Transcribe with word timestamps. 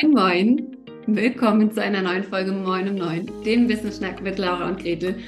Moin, 0.00 0.10
moin. 0.10 0.76
Willkommen 1.06 1.70
zu 1.70 1.82
einer 1.82 2.00
neuen 2.00 2.24
Folge 2.24 2.50
Moin 2.50 2.88
um 2.88 2.94
Neun, 2.94 3.30
dem 3.44 3.68
Wissensschnack 3.68 4.22
mit 4.22 4.38
Laura 4.38 4.66
und 4.68 4.80
Gretel. 4.80 5.18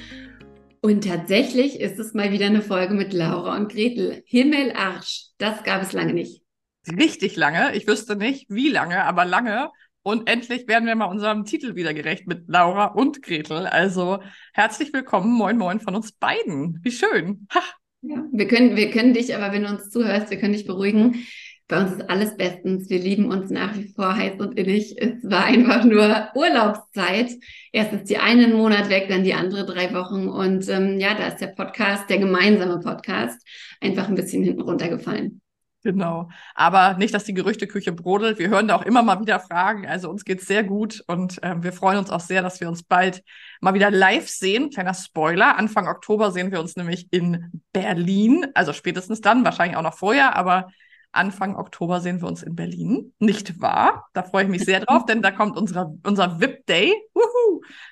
Und 0.81 1.03
tatsächlich 1.03 1.79
ist 1.79 1.99
es 1.99 2.15
mal 2.15 2.31
wieder 2.31 2.47
eine 2.47 2.63
Folge 2.63 2.95
mit 2.95 3.13
Laura 3.13 3.57
und 3.57 3.71
Gretel. 3.71 4.23
Himmel, 4.25 4.71
Arsch, 4.75 5.25
das 5.37 5.63
gab 5.63 5.83
es 5.83 5.93
lange 5.93 6.15
nicht. 6.15 6.41
Richtig 6.87 7.35
lange. 7.35 7.75
Ich 7.75 7.85
wüsste 7.85 8.15
nicht, 8.15 8.47
wie 8.49 8.69
lange, 8.69 9.03
aber 9.03 9.23
lange. 9.23 9.69
Und 10.01 10.27
endlich 10.27 10.67
werden 10.67 10.87
wir 10.87 10.95
mal 10.95 11.05
unserem 11.05 11.45
Titel 11.45 11.75
wieder 11.75 11.93
gerecht 11.93 12.25
mit 12.25 12.45
Laura 12.47 12.85
und 12.85 13.21
Gretel. 13.21 13.67
Also 13.67 14.19
herzlich 14.53 14.91
willkommen, 14.93 15.31
moin, 15.31 15.59
moin 15.59 15.79
von 15.79 15.95
uns 15.95 16.11
beiden. 16.13 16.79
Wie 16.81 16.91
schön. 16.91 17.47
Ha. 17.53 17.61
Ja, 18.01 18.23
wir 18.31 18.47
können, 18.47 18.75
wir 18.75 18.89
können 18.89 19.13
dich, 19.13 19.35
aber 19.35 19.53
wenn 19.53 19.63
du 19.63 19.69
uns 19.69 19.91
zuhörst, 19.91 20.31
wir 20.31 20.39
können 20.39 20.53
dich 20.53 20.65
beruhigen. 20.65 21.23
Bei 21.67 21.81
uns 21.81 21.93
ist 21.93 22.09
alles 22.09 22.37
bestens. 22.37 22.89
Wir 22.91 22.99
lieben 22.99 23.31
uns 23.31 23.49
nach 23.49 23.75
wie 23.75 23.91
vor 23.95 24.15
heiß 24.15 24.39
und 24.39 24.57
innig. 24.57 25.01
Es 25.01 25.23
war 25.23 25.45
einfach 25.45 25.83
nur 25.83 26.29
Urlaubszeit. 26.35 27.31
Erst 27.71 27.93
ist 27.93 28.09
die 28.09 28.17
eine 28.17 28.43
einen 28.43 28.53
Monat 28.53 28.89
weg, 28.89 29.07
dann 29.09 29.23
die 29.23 29.33
andere 29.33 29.65
drei 29.65 29.91
Wochen. 29.93 30.27
Und 30.27 30.69
ähm, 30.69 30.99
ja, 30.99 31.15
da 31.15 31.27
ist 31.27 31.41
der 31.41 31.47
Podcast, 31.47 32.07
der 32.09 32.19
gemeinsame 32.19 32.79
Podcast, 32.79 33.41
einfach 33.81 34.07
ein 34.07 34.15
bisschen 34.15 34.43
hinten 34.43 34.61
runtergefallen. 34.61 35.41
Genau. 35.81 36.29
Aber 36.55 36.95
nicht, 36.95 37.13
dass 37.13 37.25
die 37.25 37.33
Gerüchteküche 37.35 37.91
brodelt. 37.91 38.39
Wir 38.39 38.49
hören 38.49 38.67
da 38.67 38.75
auch 38.75 38.85
immer 38.85 39.03
mal 39.03 39.19
wieder 39.21 39.39
Fragen. 39.39 39.87
Also 39.87 40.09
uns 40.09 40.25
geht's 40.25 40.47
sehr 40.47 40.63
gut 40.63 41.03
und 41.05 41.41
äh, 41.43 41.61
wir 41.61 41.73
freuen 41.73 41.99
uns 41.99 42.09
auch 42.09 42.21
sehr, 42.21 42.41
dass 42.41 42.59
wir 42.59 42.67
uns 42.67 42.81
bald 42.81 43.23
mal 43.61 43.75
wieder 43.75 43.91
live 43.91 44.27
sehen. 44.27 44.71
Kleiner 44.71 44.95
Spoiler. 44.95 45.57
Anfang 45.57 45.87
Oktober 45.87 46.31
sehen 46.31 46.51
wir 46.51 46.59
uns 46.59 46.75
nämlich 46.75 47.07
in 47.11 47.61
Berlin. 47.71 48.47
Also 48.55 48.73
spätestens 48.73 49.21
dann, 49.21 49.45
wahrscheinlich 49.45 49.77
auch 49.77 49.83
noch 49.83 49.97
vorher, 49.97 50.35
aber 50.35 50.69
Anfang 51.15 51.55
Oktober 51.55 52.01
sehen 52.01 52.21
wir 52.21 52.27
uns 52.27 52.43
in 52.43 52.55
Berlin. 52.55 53.13
Nicht 53.19 53.61
wahr? 53.61 54.07
Da 54.13 54.23
freue 54.23 54.43
ich 54.43 54.49
mich 54.49 54.65
sehr 54.65 54.79
drauf, 54.81 55.05
denn 55.05 55.21
da 55.21 55.31
kommt 55.31 55.57
unsere, 55.57 55.97
unser 56.03 56.39
VIP-Day 56.39 56.93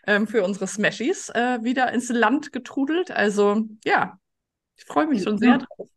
ähm, 0.08 0.28
für 0.28 0.44
unsere 0.44 0.68
Smashies 0.68 1.30
äh, 1.30 1.60
wieder 1.64 1.92
ins 1.92 2.10
Land 2.10 2.52
getrudelt. 2.52 3.12
Also 3.12 3.62
ja, 3.84 4.20
ich 4.76 4.86
freue 4.86 5.08
mich 5.08 5.24
schon 5.24 5.38
sehr 5.38 5.60
drauf. 5.60 5.90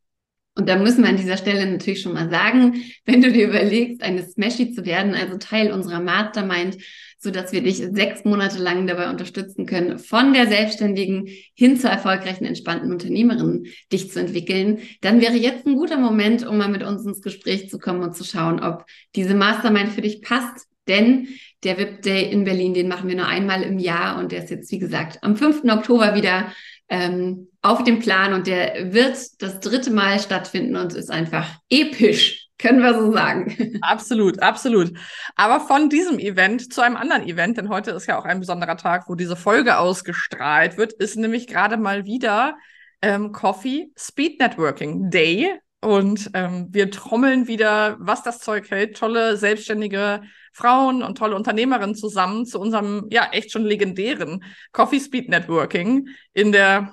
Und 0.57 0.71
da 0.71 0.77
müssen 0.77 1.03
wir 1.03 1.11
an 1.11 1.19
dieser 1.19 1.37
Stelle 1.37 1.71
natürlich 1.71 2.01
schon 2.01 2.15
mal 2.15 2.31
sagen, 2.31 2.83
wenn 3.05 3.21
du 3.21 3.31
dir 3.31 3.47
überlegst, 3.49 4.03
eine 4.03 4.23
Smashy 4.23 4.73
zu 4.73 4.87
werden, 4.87 5.15
also 5.15 5.37
Teil 5.37 5.71
unserer 5.71 6.01
Mastermind, 6.01 6.79
so 7.19 7.31
dass 7.31 7.53
wir 7.53 7.63
dich 7.63 7.77
sechs 7.77 8.25
Monate 8.25 8.59
lang 8.59 8.87
dabei 8.87 9.11
unterstützen 9.11 9.67
können, 9.67 9.99
von 9.99 10.33
der 10.33 10.47
Selbstständigen 10.47 11.29
hin 11.55 11.77
zur 11.79 11.91
erfolgreichen, 11.91 12.47
entspannten 12.47 12.91
Unternehmerin 12.91 13.67
dich 13.93 14.11
zu 14.11 14.19
entwickeln, 14.19 14.79
dann 15.03 15.21
wäre 15.21 15.35
jetzt 15.35 15.67
ein 15.67 15.77
guter 15.77 15.99
Moment, 15.99 16.47
um 16.47 16.57
mal 16.57 16.69
mit 16.69 16.83
uns 16.83 17.05
ins 17.05 17.21
Gespräch 17.21 17.69
zu 17.69 17.79
kommen 17.79 18.03
und 18.03 18.17
zu 18.17 18.25
schauen, 18.25 18.61
ob 18.61 18.87
diese 19.15 19.35
Mastermind 19.35 19.93
für 19.93 20.03
dich 20.03 20.23
passt. 20.23 20.67
Denn 20.89 21.29
der 21.65 21.79
VIP 21.79 22.03
Day 22.03 22.31
in 22.31 22.45
Berlin, 22.45 22.73
den 22.73 22.89
machen 22.89 23.09
wir 23.09 23.17
nur 23.17 23.27
einmal 23.27 23.63
im 23.63 23.79
Jahr 23.79 24.19
und 24.19 24.31
der 24.31 24.45
ist 24.45 24.51
jetzt, 24.51 24.71
wie 24.71 24.79
gesagt, 24.79 25.19
am 25.23 25.37
5. 25.37 25.65
Oktober 25.65 26.15
wieder 26.15 26.53
ähm, 26.89 27.49
auf 27.63 27.85
dem 27.85 27.99
Plan 27.99 28.33
und 28.33 28.47
der 28.47 28.93
wird 28.93 29.43
das 29.43 29.61
dritte 29.61 29.91
Mal 29.91 30.21
stattfinden 30.21 30.77
und 30.77 30.95
ist 30.95 31.11
einfach 31.11 31.47
episch. 31.69 32.47
Können 32.59 32.81
wir 32.81 32.95
so 32.95 33.13
sagen. 33.13 33.79
Absolut, 33.83 34.41
absolut. 34.41 34.91
Aber 35.35 35.61
von 35.61 35.91
diesem 35.91 36.19
Event 36.19 36.73
zu 36.73 36.81
einem 36.81 36.97
anderen 36.97 37.27
Event, 37.27 37.59
denn 37.59 37.69
heute 37.69 37.91
ist 37.91 38.07
ja 38.07 38.19
auch 38.19 38.25
ein 38.25 38.41
besonderer 38.41 38.79
Tag, 38.79 39.11
wo 39.11 39.15
diese 39.15 39.37
Folge 39.37 39.77
ausgestrahlt 39.77 40.79
wird, 40.79 40.95
ist 40.95 41.17
nämlich 41.17 41.47
gerade 41.49 41.77
mal 41.77 42.07
wieder 42.07 42.57
ähm, 43.03 43.33
Coffee 43.33 43.91
Speed 43.95 44.41
Networking 44.41 45.11
Day. 45.11 45.61
Und 45.87 46.31
ähm, 46.35 46.67
wir 46.73 46.91
trommeln 46.91 47.47
wieder, 47.47 47.97
was 48.01 48.25
das 48.25 48.41
Zeug 48.41 48.69
hält, 48.71 48.97
tolle 48.97 49.37
selbstständige 49.37 50.23
Frauen 50.53 51.01
und 51.03 51.17
tolle 51.17 51.37
Unternehmerinnen 51.37 51.95
zusammen 51.95 52.45
zu 52.45 52.59
unserem 52.59 53.07
ja 53.11 53.29
echt 53.31 53.53
schon 53.53 53.65
legendären 53.65 54.43
Coffee 54.73 54.99
Speed 54.99 55.29
Networking 55.29 56.09
in 56.33 56.51
der 56.51 56.91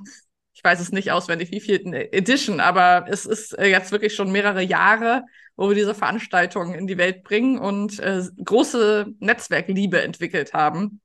ich 0.54 0.64
weiß 0.64 0.80
es 0.80 0.92
nicht 0.92 1.12
auswendig, 1.12 1.50
wie 1.52 1.60
vierten 1.60 1.94
Edition, 1.94 2.60
aber 2.60 3.06
es 3.10 3.26
ist 3.26 3.58
äh, 3.58 3.66
jetzt 3.68 3.92
wirklich 3.92 4.14
schon 4.14 4.32
mehrere 4.32 4.62
Jahre 4.62 5.24
wo 5.56 5.70
wir 5.70 5.76
diese 5.76 5.94
Veranstaltungen 5.94 6.74
in 6.74 6.88
die 6.88 6.98
Welt 6.98 7.24
bringen 7.24 7.58
und 7.60 8.00
äh, 8.00 8.24
große 8.44 9.08
Netzwerkliebe 9.20 10.02
entwickelt 10.02 10.54
haben. 10.54 11.02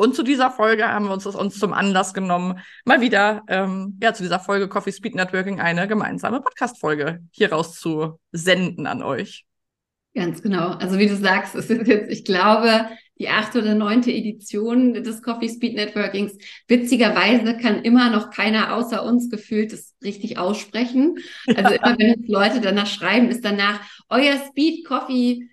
Und 0.00 0.16
zu 0.16 0.22
dieser 0.22 0.50
Folge 0.50 0.88
haben 0.88 1.04
wir 1.04 1.12
uns 1.12 1.24
das 1.24 1.34
uns 1.34 1.58
zum 1.58 1.74
Anlass 1.74 2.14
genommen, 2.14 2.60
mal 2.86 3.02
wieder 3.02 3.42
ähm, 3.48 3.98
ja 4.02 4.14
zu 4.14 4.22
dieser 4.22 4.40
Folge 4.40 4.66
Coffee 4.66 4.92
Speed 4.92 5.14
Networking 5.14 5.60
eine 5.60 5.86
gemeinsame 5.86 6.40
Podcast-Folge 6.40 7.20
hier 7.30 7.52
raus 7.52 7.78
zu 7.78 8.18
senden 8.32 8.86
an 8.86 9.02
euch. 9.02 9.44
Ganz 10.14 10.40
genau. 10.40 10.70
Also 10.70 10.98
wie 10.98 11.06
du 11.06 11.16
sagst, 11.16 11.54
es 11.54 11.68
ist 11.68 11.86
jetzt, 11.86 12.10
ich 12.10 12.24
glaube, 12.24 12.86
die 13.18 13.28
achte 13.28 13.60
oder 13.60 13.74
neunte 13.74 14.10
Edition 14.10 14.94
des 14.94 15.20
Coffee 15.20 15.50
Speed 15.50 15.74
Networkings. 15.74 16.32
Witzigerweise 16.66 17.58
kann 17.58 17.82
immer 17.82 18.08
noch 18.08 18.30
keiner 18.30 18.74
außer 18.76 19.04
uns 19.04 19.28
gefühlt 19.28 19.70
das 19.70 19.94
richtig 20.02 20.38
aussprechen. 20.38 21.18
Also 21.46 21.74
immer 21.74 21.98
wenn 21.98 22.14
uns 22.14 22.26
Leute 22.26 22.62
danach 22.62 22.86
schreiben, 22.86 23.28
ist 23.28 23.44
danach 23.44 23.80
euer 24.08 24.38
Speed 24.48 24.86
Coffee 24.86 25.50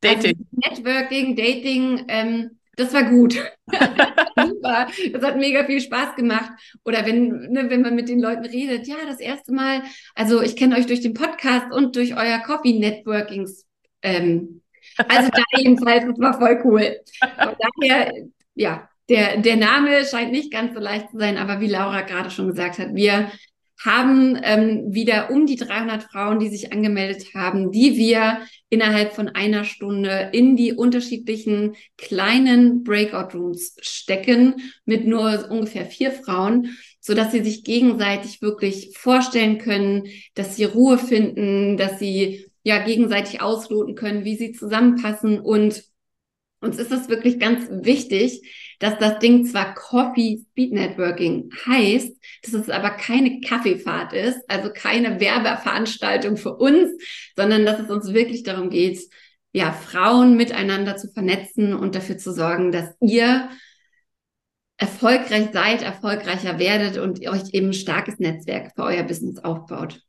Dating. 0.00 0.46
Also 0.62 0.76
Networking, 0.76 1.34
Dating, 1.34 2.04
ähm, 2.06 2.59
das 2.80 2.92
war 2.92 3.04
gut. 3.04 3.34
Super. 3.70 4.88
Das 5.12 5.22
hat 5.22 5.36
mega 5.36 5.64
viel 5.64 5.80
Spaß 5.80 6.16
gemacht. 6.16 6.50
Oder 6.84 7.06
wenn, 7.06 7.50
ne, 7.50 7.70
wenn 7.70 7.82
man 7.82 7.94
mit 7.94 8.08
den 8.08 8.20
Leuten 8.20 8.44
redet, 8.44 8.86
ja, 8.86 8.96
das 9.06 9.20
erste 9.20 9.52
Mal, 9.52 9.82
also 10.14 10.42
ich 10.42 10.56
kenne 10.56 10.76
euch 10.76 10.86
durch 10.86 11.00
den 11.00 11.14
Podcast 11.14 11.72
und 11.72 11.96
durch 11.96 12.16
euer 12.16 12.38
Coffee 12.38 12.78
Networkings 12.78 13.66
ähm, 14.02 14.62
also 15.08 15.30
da 15.30 15.42
jedenfalls, 15.56 16.04
das 16.06 16.18
war 16.18 16.38
voll 16.38 16.60
cool. 16.64 17.00
Von 17.20 17.56
daher, 17.80 18.12
ja, 18.54 18.88
der, 19.08 19.38
der 19.38 19.56
Name 19.56 20.04
scheint 20.04 20.32
nicht 20.32 20.52
ganz 20.52 20.74
so 20.74 20.80
leicht 20.80 21.10
zu 21.10 21.18
sein, 21.18 21.36
aber 21.36 21.60
wie 21.60 21.68
Laura 21.68 22.02
gerade 22.02 22.30
schon 22.30 22.48
gesagt 22.48 22.78
hat, 22.78 22.94
wir 22.94 23.30
haben 23.84 24.38
ähm, 24.42 24.92
wieder 24.92 25.30
um 25.30 25.46
die 25.46 25.56
300 25.56 26.04
Frauen, 26.04 26.38
die 26.38 26.48
sich 26.48 26.72
angemeldet 26.72 27.34
haben, 27.34 27.72
die 27.72 27.96
wir 27.96 28.40
innerhalb 28.68 29.14
von 29.14 29.28
einer 29.28 29.64
Stunde 29.64 30.30
in 30.32 30.54
die 30.54 30.74
unterschiedlichen 30.74 31.76
kleinen 31.96 32.84
Breakout 32.84 33.36
Rooms 33.36 33.76
stecken 33.80 34.56
mit 34.84 35.06
nur 35.06 35.48
ungefähr 35.50 35.86
vier 35.86 36.12
Frauen, 36.12 36.76
so 37.00 37.14
dass 37.14 37.32
sie 37.32 37.42
sich 37.42 37.64
gegenseitig 37.64 38.42
wirklich 38.42 38.90
vorstellen 38.96 39.58
können, 39.58 40.04
dass 40.34 40.56
sie 40.56 40.64
Ruhe 40.64 40.98
finden, 40.98 41.78
dass 41.78 41.98
sie 41.98 42.46
ja 42.62 42.84
gegenseitig 42.84 43.40
ausloten 43.40 43.94
können, 43.94 44.24
wie 44.24 44.36
sie 44.36 44.52
zusammenpassen. 44.52 45.40
Und 45.40 45.82
uns 46.60 46.78
ist 46.78 46.92
es 46.92 47.08
wirklich 47.08 47.38
ganz 47.38 47.66
wichtig, 47.70 48.42
dass 48.78 48.98
das 48.98 49.18
Ding 49.18 49.46
zwar 49.46 49.74
Coffee 49.74 50.40
Speed 50.50 50.72
Networking 50.72 51.50
heißt, 51.66 52.16
dass 52.42 52.54
es 52.54 52.70
aber 52.70 52.90
keine 52.90 53.40
Kaffeefahrt 53.40 54.12
ist, 54.12 54.38
also 54.48 54.70
keine 54.72 55.20
Werbeveranstaltung 55.20 56.36
für 56.36 56.56
uns, 56.56 56.90
sondern 57.36 57.64
dass 57.64 57.80
es 57.80 57.90
uns 57.90 58.12
wirklich 58.12 58.42
darum 58.42 58.70
geht, 58.70 59.00
ja, 59.52 59.72
Frauen 59.72 60.36
miteinander 60.36 60.96
zu 60.96 61.10
vernetzen 61.12 61.74
und 61.74 61.94
dafür 61.94 62.18
zu 62.18 62.32
sorgen, 62.32 62.72
dass 62.72 62.94
ihr 63.00 63.50
erfolgreich 64.76 65.48
seid, 65.52 65.82
erfolgreicher 65.82 66.58
werdet 66.58 66.98
und 66.98 67.26
euch 67.26 67.52
eben 67.52 67.68
ein 67.68 67.74
starkes 67.74 68.18
Netzwerk 68.18 68.72
für 68.74 68.84
euer 68.84 69.02
Business 69.02 69.38
aufbaut. 69.38 70.00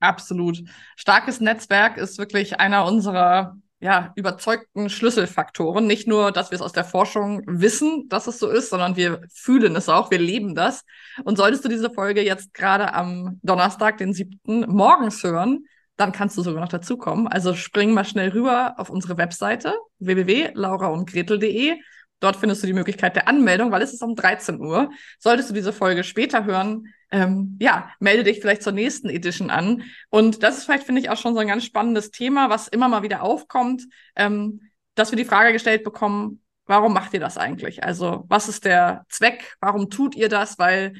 Absolut. 0.00 0.62
Starkes 0.94 1.40
Netzwerk 1.40 1.96
ist 1.96 2.18
wirklich 2.18 2.60
einer 2.60 2.86
unserer 2.86 3.56
ja, 3.80 4.12
überzeugten 4.16 4.88
Schlüsselfaktoren. 4.88 5.86
Nicht 5.86 6.08
nur, 6.08 6.32
dass 6.32 6.50
wir 6.50 6.56
es 6.56 6.62
aus 6.62 6.72
der 6.72 6.84
Forschung 6.84 7.42
wissen, 7.46 8.08
dass 8.08 8.26
es 8.26 8.38
so 8.38 8.48
ist, 8.48 8.70
sondern 8.70 8.96
wir 8.96 9.20
fühlen 9.32 9.76
es 9.76 9.88
auch, 9.88 10.10
wir 10.10 10.18
leben 10.18 10.54
das. 10.54 10.84
Und 11.24 11.36
solltest 11.36 11.64
du 11.64 11.68
diese 11.68 11.90
Folge 11.90 12.22
jetzt 12.22 12.54
gerade 12.54 12.94
am 12.94 13.38
Donnerstag, 13.42 13.98
den 13.98 14.14
7. 14.14 14.66
morgens 14.68 15.22
hören, 15.22 15.66
dann 15.96 16.12
kannst 16.12 16.36
du 16.36 16.42
sogar 16.42 16.62
noch 16.62 16.68
dazukommen. 16.68 17.26
Also 17.28 17.54
spring 17.54 17.92
mal 17.92 18.04
schnell 18.04 18.30
rüber 18.30 18.74
auf 18.78 18.90
unsere 18.90 19.16
Webseite 19.18 19.74
www.lauraundgretel.de 19.98 21.76
Dort 22.20 22.36
findest 22.36 22.62
du 22.62 22.66
die 22.66 22.72
Möglichkeit 22.72 23.14
der 23.14 23.28
Anmeldung, 23.28 23.70
weil 23.70 23.82
es 23.82 23.92
ist 23.92 24.02
um 24.02 24.14
13 24.14 24.60
Uhr. 24.60 24.90
Solltest 25.18 25.50
du 25.50 25.54
diese 25.54 25.72
Folge 25.72 26.02
später 26.02 26.44
hören, 26.44 26.92
ähm, 27.10 27.56
ja, 27.60 27.90
melde 28.00 28.24
dich 28.24 28.40
vielleicht 28.40 28.62
zur 28.62 28.72
nächsten 28.72 29.08
Edition 29.08 29.50
an. 29.50 29.82
Und 30.10 30.42
das 30.42 30.58
ist 30.58 30.64
vielleicht, 30.64 30.84
finde 30.84 31.00
ich, 31.00 31.10
auch 31.10 31.16
schon 31.16 31.34
so 31.34 31.40
ein 31.40 31.48
ganz 31.48 31.64
spannendes 31.64 32.10
Thema, 32.10 32.50
was 32.50 32.68
immer 32.68 32.88
mal 32.88 33.02
wieder 33.02 33.22
aufkommt, 33.22 33.84
ähm, 34.16 34.62
dass 34.94 35.12
wir 35.12 35.16
die 35.16 35.24
Frage 35.24 35.52
gestellt 35.52 35.84
bekommen, 35.84 36.42
warum 36.66 36.92
macht 36.92 37.14
ihr 37.14 37.20
das 37.20 37.38
eigentlich? 37.38 37.84
Also, 37.84 38.24
was 38.28 38.48
ist 38.48 38.64
der 38.64 39.04
Zweck? 39.08 39.56
Warum 39.60 39.90
tut 39.90 40.14
ihr 40.16 40.28
das? 40.28 40.58
Weil 40.58 40.94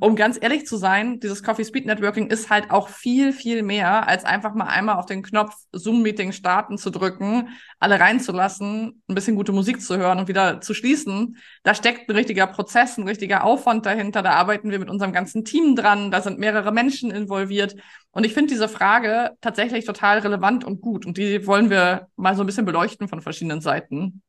um 0.00 0.16
ganz 0.16 0.38
ehrlich 0.40 0.66
zu 0.66 0.76
sein, 0.76 1.20
dieses 1.20 1.42
Coffee 1.42 1.64
Speed 1.64 1.86
Networking 1.86 2.26
ist 2.26 2.50
halt 2.50 2.70
auch 2.70 2.88
viel, 2.88 3.32
viel 3.32 3.62
mehr, 3.62 4.06
als 4.06 4.24
einfach 4.24 4.54
mal 4.54 4.66
einmal 4.66 4.96
auf 4.96 5.06
den 5.06 5.22
Knopf 5.22 5.54
Zoom-Meeting 5.72 6.32
starten 6.32 6.76
zu 6.76 6.90
drücken, 6.90 7.48
alle 7.78 7.98
reinzulassen, 7.98 9.02
ein 9.08 9.14
bisschen 9.14 9.36
gute 9.36 9.52
Musik 9.52 9.80
zu 9.80 9.96
hören 9.96 10.18
und 10.18 10.28
wieder 10.28 10.60
zu 10.60 10.74
schließen. 10.74 11.38
Da 11.62 11.74
steckt 11.74 12.10
ein 12.10 12.16
richtiger 12.16 12.46
Prozess, 12.46 12.98
ein 12.98 13.08
richtiger 13.08 13.44
Aufwand 13.44 13.86
dahinter. 13.86 14.22
Da 14.22 14.32
arbeiten 14.32 14.70
wir 14.70 14.78
mit 14.78 14.90
unserem 14.90 15.12
ganzen 15.12 15.44
Team 15.44 15.76
dran. 15.76 16.10
Da 16.10 16.20
sind 16.20 16.38
mehrere 16.38 16.70
Menschen 16.70 17.10
involviert. 17.10 17.74
Und 18.10 18.24
ich 18.24 18.34
finde 18.34 18.52
diese 18.52 18.68
Frage 18.68 19.30
tatsächlich 19.40 19.86
total 19.86 20.18
relevant 20.18 20.64
und 20.64 20.82
gut. 20.82 21.06
Und 21.06 21.16
die 21.16 21.46
wollen 21.46 21.70
wir 21.70 22.08
mal 22.16 22.36
so 22.36 22.42
ein 22.42 22.46
bisschen 22.46 22.66
beleuchten 22.66 23.08
von 23.08 23.22
verschiedenen 23.22 23.60
Seiten. 23.62 24.22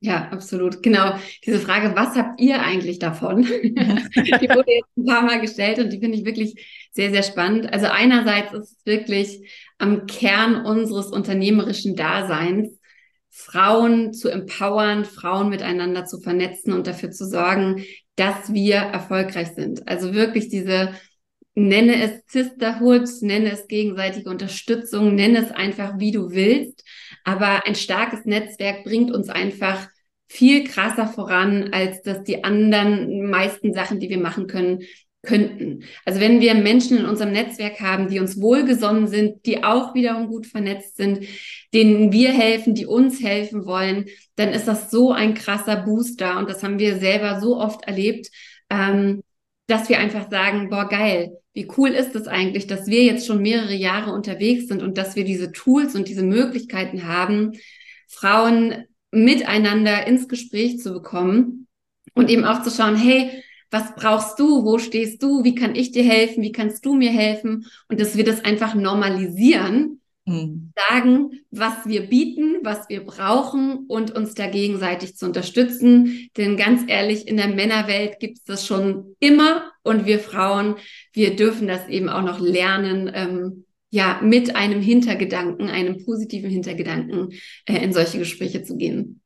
Ja, 0.00 0.28
absolut. 0.30 0.82
Genau. 0.82 1.14
Diese 1.44 1.58
Frage, 1.58 1.96
was 1.96 2.16
habt 2.16 2.40
ihr 2.40 2.60
eigentlich 2.62 2.98
davon? 2.98 3.42
die 3.42 4.48
wurde 4.48 4.72
jetzt 4.72 4.96
ein 4.96 5.06
paar 5.06 5.22
Mal 5.22 5.40
gestellt 5.40 5.78
und 5.78 5.90
die 5.90 5.98
finde 6.00 6.18
ich 6.18 6.24
wirklich 6.24 6.88
sehr, 6.92 7.10
sehr 7.10 7.22
spannend. 7.22 7.72
Also 7.72 7.86
einerseits 7.86 8.52
ist 8.52 8.72
es 8.72 8.86
wirklich 8.86 9.50
am 9.78 10.06
Kern 10.06 10.64
unseres 10.66 11.06
unternehmerischen 11.06 11.96
Daseins, 11.96 12.78
Frauen 13.30 14.12
zu 14.14 14.30
empowern, 14.30 15.04
Frauen 15.04 15.50
miteinander 15.50 16.04
zu 16.06 16.20
vernetzen 16.20 16.72
und 16.72 16.86
dafür 16.86 17.10
zu 17.10 17.26
sorgen, 17.26 17.84
dass 18.16 18.52
wir 18.52 18.76
erfolgreich 18.76 19.48
sind. 19.54 19.86
Also 19.88 20.14
wirklich 20.14 20.48
diese, 20.48 20.92
nenne 21.54 22.02
es 22.02 22.22
Sisterhood, 22.32 23.08
nenne 23.20 23.50
es 23.50 23.66
gegenseitige 23.66 24.30
Unterstützung, 24.30 25.14
nenne 25.14 25.44
es 25.44 25.50
einfach, 25.50 25.98
wie 25.98 26.12
du 26.12 26.30
willst. 26.30 26.82
Aber 27.26 27.66
ein 27.66 27.74
starkes 27.74 28.24
Netzwerk 28.24 28.84
bringt 28.84 29.10
uns 29.10 29.28
einfach 29.28 29.88
viel 30.28 30.62
krasser 30.62 31.08
voran, 31.08 31.70
als 31.72 32.00
dass 32.02 32.22
die 32.22 32.44
anderen 32.44 33.28
meisten 33.28 33.74
Sachen, 33.74 33.98
die 33.98 34.08
wir 34.08 34.18
machen 34.18 34.46
können, 34.46 34.84
könnten. 35.22 35.82
Also 36.04 36.20
wenn 36.20 36.40
wir 36.40 36.54
Menschen 36.54 36.98
in 36.98 37.04
unserem 37.04 37.32
Netzwerk 37.32 37.80
haben, 37.80 38.08
die 38.08 38.20
uns 38.20 38.40
wohlgesonnen 38.40 39.08
sind, 39.08 39.44
die 39.44 39.64
auch 39.64 39.92
wiederum 39.92 40.28
gut 40.28 40.46
vernetzt 40.46 40.96
sind, 40.96 41.26
denen 41.74 42.12
wir 42.12 42.30
helfen, 42.30 42.76
die 42.76 42.86
uns 42.86 43.20
helfen 43.20 43.66
wollen, 43.66 44.06
dann 44.36 44.50
ist 44.50 44.68
das 44.68 44.92
so 44.92 45.10
ein 45.10 45.34
krasser 45.34 45.76
Booster 45.82 46.38
und 46.38 46.48
das 46.48 46.62
haben 46.62 46.78
wir 46.78 46.98
selber 46.98 47.40
so 47.40 47.58
oft 47.58 47.82
erlebt, 47.88 48.28
ähm, 48.70 49.24
dass 49.66 49.88
wir 49.88 49.98
einfach 49.98 50.30
sagen, 50.30 50.70
boah, 50.70 50.88
geil, 50.88 51.38
wie 51.52 51.68
cool 51.76 51.90
ist 51.90 52.08
es 52.08 52.24
das 52.24 52.28
eigentlich, 52.28 52.66
dass 52.66 52.86
wir 52.86 53.02
jetzt 53.02 53.26
schon 53.26 53.42
mehrere 53.42 53.74
Jahre 53.74 54.12
unterwegs 54.12 54.68
sind 54.68 54.82
und 54.82 54.98
dass 54.98 55.16
wir 55.16 55.24
diese 55.24 55.52
Tools 55.52 55.94
und 55.94 56.08
diese 56.08 56.22
Möglichkeiten 56.22 57.06
haben, 57.06 57.52
Frauen 58.08 58.84
miteinander 59.10 60.06
ins 60.06 60.28
Gespräch 60.28 60.78
zu 60.78 60.92
bekommen 60.92 61.66
und 62.14 62.30
eben 62.30 62.44
auch 62.44 62.62
zu 62.62 62.70
schauen, 62.70 62.96
hey, 62.96 63.42
was 63.70 63.94
brauchst 63.96 64.38
du? 64.38 64.64
Wo 64.64 64.78
stehst 64.78 65.22
du? 65.22 65.42
Wie 65.42 65.54
kann 65.54 65.74
ich 65.74 65.90
dir 65.90 66.04
helfen? 66.04 66.42
Wie 66.42 66.52
kannst 66.52 66.84
du 66.84 66.94
mir 66.94 67.10
helfen? 67.10 67.66
Und 67.88 68.00
dass 68.00 68.16
wir 68.16 68.24
das 68.24 68.44
einfach 68.44 68.74
normalisieren, 68.74 70.00
mhm. 70.26 70.72
sagen, 70.88 71.30
was 71.50 71.86
wir 71.86 72.08
bieten, 72.08 72.58
was 72.62 72.88
wir 72.88 73.04
brauchen 73.04 73.86
und 73.88 74.10
uns 74.10 74.34
da 74.34 74.46
gegenseitig 74.48 75.16
zu 75.16 75.26
unterstützen. 75.26 76.28
Denn 76.36 76.56
ganz 76.56 76.82
ehrlich, 76.86 77.26
in 77.26 77.38
der 77.38 77.48
Männerwelt 77.48 78.20
gibt 78.20 78.38
es 78.38 78.44
das 78.44 78.66
schon 78.66 79.16
immer 79.20 79.70
und 79.82 80.04
wir 80.04 80.18
Frauen, 80.18 80.76
wir 81.12 81.36
dürfen 81.36 81.66
das 81.66 81.88
eben 81.88 82.08
auch 82.08 82.22
noch 82.22 82.40
lernen, 82.40 83.10
ähm, 83.14 83.64
ja, 83.90 84.20
mit 84.22 84.56
einem 84.56 84.82
Hintergedanken, 84.82 85.70
einem 85.70 86.04
positiven 86.04 86.50
Hintergedanken 86.50 87.32
äh, 87.66 87.82
in 87.82 87.92
solche 87.92 88.18
Gespräche 88.18 88.62
zu 88.62 88.76
gehen. 88.76 89.22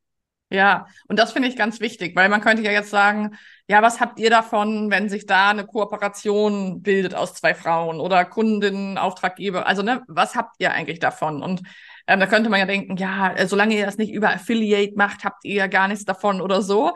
Ja, 0.51 0.85
und 1.07 1.17
das 1.17 1.31
finde 1.31 1.47
ich 1.47 1.55
ganz 1.55 1.79
wichtig, 1.79 2.13
weil 2.15 2.27
man 2.27 2.41
könnte 2.41 2.61
ja 2.61 2.71
jetzt 2.71 2.89
sagen, 2.89 3.35
ja, 3.71 3.81
was 3.81 4.01
habt 4.01 4.19
ihr 4.19 4.29
davon, 4.29 4.91
wenn 4.91 5.07
sich 5.07 5.25
da 5.25 5.49
eine 5.51 5.65
Kooperation 5.65 6.81
bildet 6.81 7.15
aus 7.15 7.33
zwei 7.35 7.55
Frauen 7.55 8.01
oder 8.01 8.25
Kundinnen, 8.25 8.97
Auftraggeber? 8.97 9.65
Also, 9.65 9.81
ne, 9.81 10.03
was 10.09 10.35
habt 10.35 10.57
ihr 10.59 10.73
eigentlich 10.73 10.99
davon? 10.99 11.41
Und 11.41 11.61
ähm, 12.05 12.19
da 12.19 12.27
könnte 12.27 12.49
man 12.49 12.59
ja 12.59 12.65
denken, 12.65 12.97
ja, 12.97 13.31
äh, 13.31 13.47
solange 13.47 13.75
ihr 13.75 13.85
das 13.85 13.97
nicht 13.97 14.11
über 14.11 14.29
Affiliate 14.33 14.97
macht, 14.97 15.23
habt 15.23 15.45
ihr 15.45 15.55
ja 15.55 15.67
gar 15.67 15.87
nichts 15.87 16.03
davon 16.03 16.41
oder 16.41 16.61
so. 16.61 16.91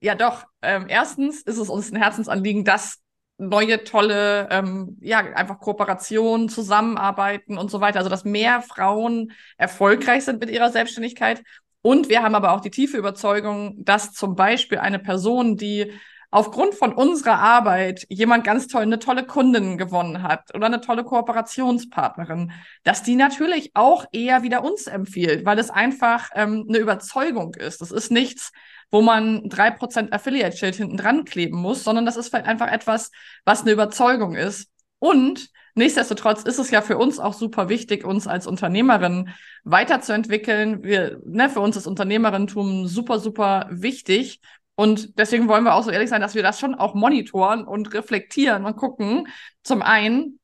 Ja, 0.00 0.14
doch. 0.14 0.44
Ähm, 0.60 0.86
erstens 0.88 1.40
ist 1.40 1.56
es 1.56 1.70
uns 1.70 1.90
ein 1.90 1.96
Herzensanliegen, 1.96 2.64
dass 2.64 3.00
neue 3.38 3.82
tolle, 3.84 4.48
ähm, 4.50 4.98
ja, 5.00 5.20
einfach 5.20 5.58
Kooperationen, 5.58 6.50
Zusammenarbeiten 6.50 7.56
und 7.56 7.70
so 7.70 7.80
weiter. 7.80 8.00
Also, 8.00 8.10
dass 8.10 8.24
mehr 8.24 8.60
Frauen 8.60 9.32
erfolgreich 9.56 10.26
sind 10.26 10.40
mit 10.40 10.50
ihrer 10.50 10.70
Selbstständigkeit. 10.70 11.42
Und 11.86 12.08
wir 12.08 12.22
haben 12.22 12.34
aber 12.34 12.52
auch 12.52 12.62
die 12.62 12.70
tiefe 12.70 12.96
Überzeugung, 12.96 13.74
dass 13.84 14.14
zum 14.14 14.36
Beispiel 14.36 14.78
eine 14.78 14.98
Person, 14.98 15.58
die 15.58 15.92
aufgrund 16.30 16.74
von 16.74 16.94
unserer 16.94 17.38
Arbeit 17.38 18.06
jemand 18.08 18.42
ganz 18.42 18.68
toll, 18.68 18.80
eine 18.80 18.98
tolle 18.98 19.26
Kundin 19.26 19.76
gewonnen 19.76 20.22
hat 20.22 20.54
oder 20.54 20.64
eine 20.64 20.80
tolle 20.80 21.04
Kooperationspartnerin, 21.04 22.52
dass 22.84 23.02
die 23.02 23.16
natürlich 23.16 23.72
auch 23.74 24.06
eher 24.12 24.42
wieder 24.42 24.64
uns 24.64 24.86
empfiehlt, 24.86 25.44
weil 25.44 25.58
es 25.58 25.68
einfach 25.68 26.30
ähm, 26.34 26.64
eine 26.66 26.78
Überzeugung 26.78 27.54
ist. 27.54 27.82
Das 27.82 27.90
ist 27.90 28.10
nichts, 28.10 28.50
wo 28.90 29.02
man 29.02 29.50
drei 29.50 29.70
Prozent 29.70 30.10
Affiliate-Schild 30.14 30.76
hinten 30.76 30.96
dran 30.96 31.26
kleben 31.26 31.58
muss, 31.58 31.84
sondern 31.84 32.06
das 32.06 32.16
ist 32.16 32.30
vielleicht 32.30 32.46
einfach 32.46 32.72
etwas, 32.72 33.10
was 33.44 33.60
eine 33.60 33.72
Überzeugung 33.72 34.36
ist. 34.36 34.70
Und 35.00 35.50
nichtsdestotrotz 35.74 36.42
ist 36.42 36.58
es 36.58 36.70
ja 36.70 36.82
für 36.82 36.96
uns 36.96 37.18
auch 37.18 37.34
super 37.34 37.68
wichtig, 37.68 38.04
uns 38.04 38.26
als 38.26 38.46
Unternehmerin 38.46 39.30
weiterzuentwickeln. 39.64 40.82
Wir, 40.82 41.20
ne, 41.24 41.50
für 41.50 41.60
uns 41.60 41.76
ist 41.76 41.86
Unternehmerinnentum 41.86 42.86
super, 42.86 43.18
super 43.18 43.68
wichtig. 43.70 44.40
Und 44.76 45.18
deswegen 45.18 45.48
wollen 45.48 45.64
wir 45.64 45.74
auch 45.74 45.84
so 45.84 45.90
ehrlich 45.90 46.10
sein, 46.10 46.20
dass 46.20 46.34
wir 46.34 46.42
das 46.42 46.58
schon 46.58 46.74
auch 46.74 46.94
monitoren 46.94 47.64
und 47.64 47.94
reflektieren 47.94 48.64
und 48.64 48.76
gucken. 48.76 49.28
Zum 49.62 49.82
einen, 49.82 50.40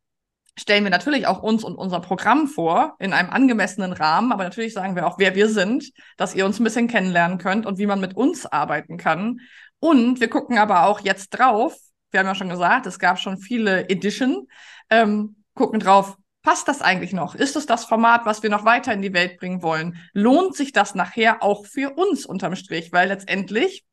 stellen 0.59 0.85
wir 0.85 0.91
natürlich 0.91 1.27
auch 1.27 1.43
uns 1.43 1.65
und 1.65 1.77
unser 1.77 2.01
Programm 2.01 2.47
vor 2.47 2.95
in 2.99 3.13
einem 3.13 3.31
angemessenen 3.31 3.93
Rahmen, 3.93 4.31
aber 4.31 4.45
natürlich 4.45 4.75
sagen 4.75 4.95
wir 4.95 5.07
auch, 5.07 5.19
wer 5.19 5.35
wir 5.35 5.49
sind, 5.49 5.91
dass 6.17 6.35
ihr 6.35 6.45
uns 6.45 6.61
ein 6.61 6.65
bisschen 6.65 6.87
kennenlernen 6.87 7.39
könnt 7.39 7.67
und 7.67 7.79
wie 7.79 7.87
man 7.87 8.01
mit 8.01 8.17
uns 8.17 8.47
arbeiten 8.47 8.99
kann. 8.99 9.41
Und 9.79 10.21
wir 10.21 10.29
gucken 10.29 10.59
aber 10.59 10.85
auch 10.85 11.01
jetzt 11.01 11.31
drauf, 11.31 11.77
wir 12.11 12.21
haben 12.21 12.27
ja 12.27 12.35
schon 12.35 12.49
gesagt, 12.49 12.87
es 12.87 12.99
gab 12.99 13.19
schon 13.19 13.39
viele 13.39 13.89
Edition, 13.89 14.49
ähm, 14.91 15.37
gucken 15.55 15.81
drauf, 15.81 16.17
passt 16.43 16.69
das 16.69 16.83
eigentlich 16.83 17.13
noch? 17.13 17.35
Ist 17.35 17.57
es 17.57 17.67
das 17.67 17.85
Format, 17.85 18.27
was 18.27 18.43
wir 18.43 18.51
noch 18.51 18.65
weiter 18.65 18.93
in 18.93 19.03
die 19.03 19.13
Welt 19.13 19.39
bringen 19.39 19.63
wollen? 19.63 19.97
Lohnt 20.13 20.57
sich 20.57 20.73
das 20.73 20.95
nachher 20.95 21.43
auch 21.43 21.67
für 21.67 21.97
uns 21.97 22.27
unterm 22.27 22.57
Strich? 22.57 22.93
Weil 22.93 23.09
letztendlich 23.09 23.85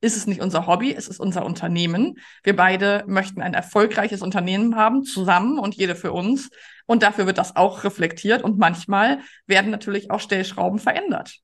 ist 0.00 0.16
es 0.16 0.26
nicht 0.26 0.42
unser 0.42 0.66
Hobby, 0.66 0.94
es 0.94 1.08
ist 1.08 1.18
unser 1.18 1.46
Unternehmen. 1.46 2.18
Wir 2.42 2.54
beide 2.54 3.04
möchten 3.06 3.40
ein 3.40 3.54
erfolgreiches 3.54 4.20
Unternehmen 4.20 4.76
haben, 4.76 5.04
zusammen 5.04 5.58
und 5.58 5.74
jede 5.74 5.94
für 5.94 6.12
uns. 6.12 6.50
Und 6.86 7.02
dafür 7.02 7.26
wird 7.26 7.38
das 7.38 7.56
auch 7.56 7.84
reflektiert 7.84 8.42
und 8.42 8.58
manchmal 8.58 9.20
werden 9.46 9.70
natürlich 9.70 10.10
auch 10.10 10.20
Stellschrauben 10.20 10.78
verändert. 10.78 11.38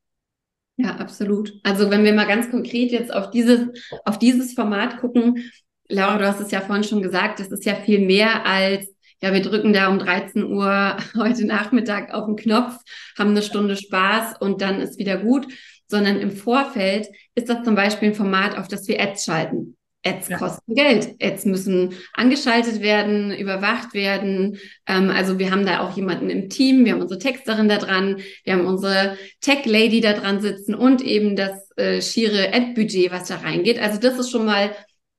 Ja, 0.76 0.96
absolut. 0.96 1.52
Also 1.62 1.90
wenn 1.90 2.04
wir 2.04 2.12
mal 2.12 2.26
ganz 2.26 2.50
konkret 2.50 2.92
jetzt 2.92 3.12
auf 3.12 3.30
dieses, 3.30 3.68
auf 4.04 4.18
dieses 4.18 4.52
Format 4.52 4.98
gucken, 4.98 5.50
Laura, 5.88 6.18
du 6.18 6.26
hast 6.26 6.40
es 6.40 6.50
ja 6.50 6.60
vorhin 6.60 6.84
schon 6.84 7.02
gesagt, 7.02 7.40
es 7.40 7.48
ist 7.48 7.64
ja 7.64 7.74
viel 7.74 8.06
mehr 8.06 8.46
als, 8.46 8.86
ja, 9.22 9.32
wir 9.32 9.42
drücken 9.42 9.72
da 9.72 9.88
um 9.88 9.98
13 9.98 10.44
Uhr 10.44 10.96
heute 11.16 11.46
Nachmittag 11.46 12.12
auf 12.12 12.26
den 12.26 12.36
Knopf, 12.36 12.76
haben 13.18 13.30
eine 13.30 13.42
Stunde 13.42 13.76
Spaß 13.76 14.40
und 14.40 14.62
dann 14.62 14.80
ist 14.80 14.98
wieder 14.98 15.18
gut, 15.18 15.46
sondern 15.86 16.20
im 16.20 16.30
Vorfeld 16.30 17.08
ist 17.34 17.48
das 17.48 17.64
zum 17.64 17.74
Beispiel 17.74 18.10
ein 18.10 18.14
Format, 18.14 18.56
auf 18.56 18.68
das 18.68 18.86
wir 18.88 19.00
Ads 19.00 19.24
schalten. 19.24 19.76
Ads 20.02 20.28
ja. 20.28 20.38
kosten 20.38 20.74
Geld. 20.74 21.14
Ads 21.22 21.44
müssen 21.44 21.94
angeschaltet 22.14 22.80
werden, 22.80 23.34
überwacht 23.34 23.92
werden. 23.92 24.58
Ähm, 24.86 25.10
also 25.10 25.38
wir 25.38 25.50
haben 25.50 25.66
da 25.66 25.80
auch 25.80 25.94
jemanden 25.94 26.30
im 26.30 26.48
Team, 26.48 26.84
wir 26.84 26.92
haben 26.92 27.02
unsere 27.02 27.20
Texterin 27.20 27.68
da 27.68 27.76
dran, 27.76 28.16
wir 28.44 28.54
haben 28.54 28.66
unsere 28.66 29.18
Tech-Lady 29.40 30.00
da 30.00 30.14
dran 30.14 30.40
sitzen 30.40 30.74
und 30.74 31.02
eben 31.02 31.36
das 31.36 31.70
äh, 31.76 32.00
schiere 32.00 32.54
Ad-Budget, 32.54 33.10
was 33.10 33.28
da 33.28 33.36
reingeht. 33.36 33.78
Also 33.78 34.00
das 34.00 34.18
ist 34.18 34.30
schon 34.30 34.46
mal 34.46 34.70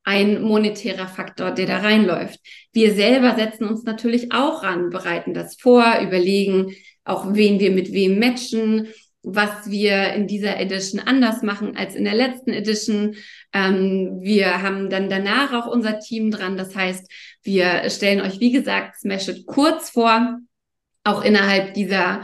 ein 0.04 0.42
monetärer 0.42 1.06
Faktor, 1.06 1.52
der 1.52 1.66
da 1.66 1.78
reinläuft. 1.78 2.40
Wir 2.72 2.94
selber 2.94 3.34
setzen 3.36 3.66
uns 3.66 3.84
natürlich 3.84 4.32
auch 4.32 4.62
ran, 4.62 4.90
bereiten 4.90 5.34
das 5.34 5.56
vor, 5.56 6.00
überlegen 6.02 6.74
auch, 7.04 7.34
wen 7.34 7.60
wir 7.60 7.70
mit 7.70 7.92
wem 7.92 8.18
matchen, 8.18 8.88
was 9.22 9.70
wir 9.70 10.12
in 10.14 10.26
dieser 10.26 10.58
Edition 10.58 11.00
anders 11.00 11.42
machen 11.42 11.76
als 11.76 11.94
in 11.94 12.04
der 12.04 12.14
letzten 12.14 12.50
Edition. 12.50 13.14
Ähm, 13.52 14.18
wir 14.20 14.62
haben 14.62 14.90
dann 14.90 15.08
danach 15.08 15.52
auch 15.52 15.70
unser 15.70 16.00
Team 16.00 16.30
dran. 16.30 16.56
Das 16.56 16.74
heißt, 16.74 17.08
wir 17.42 17.88
stellen 17.90 18.20
euch, 18.20 18.40
wie 18.40 18.50
gesagt, 18.50 18.98
Smash 18.98 19.28
It 19.28 19.46
kurz 19.46 19.90
vor, 19.90 20.38
auch 21.04 21.24
innerhalb 21.24 21.74
dieser 21.74 22.22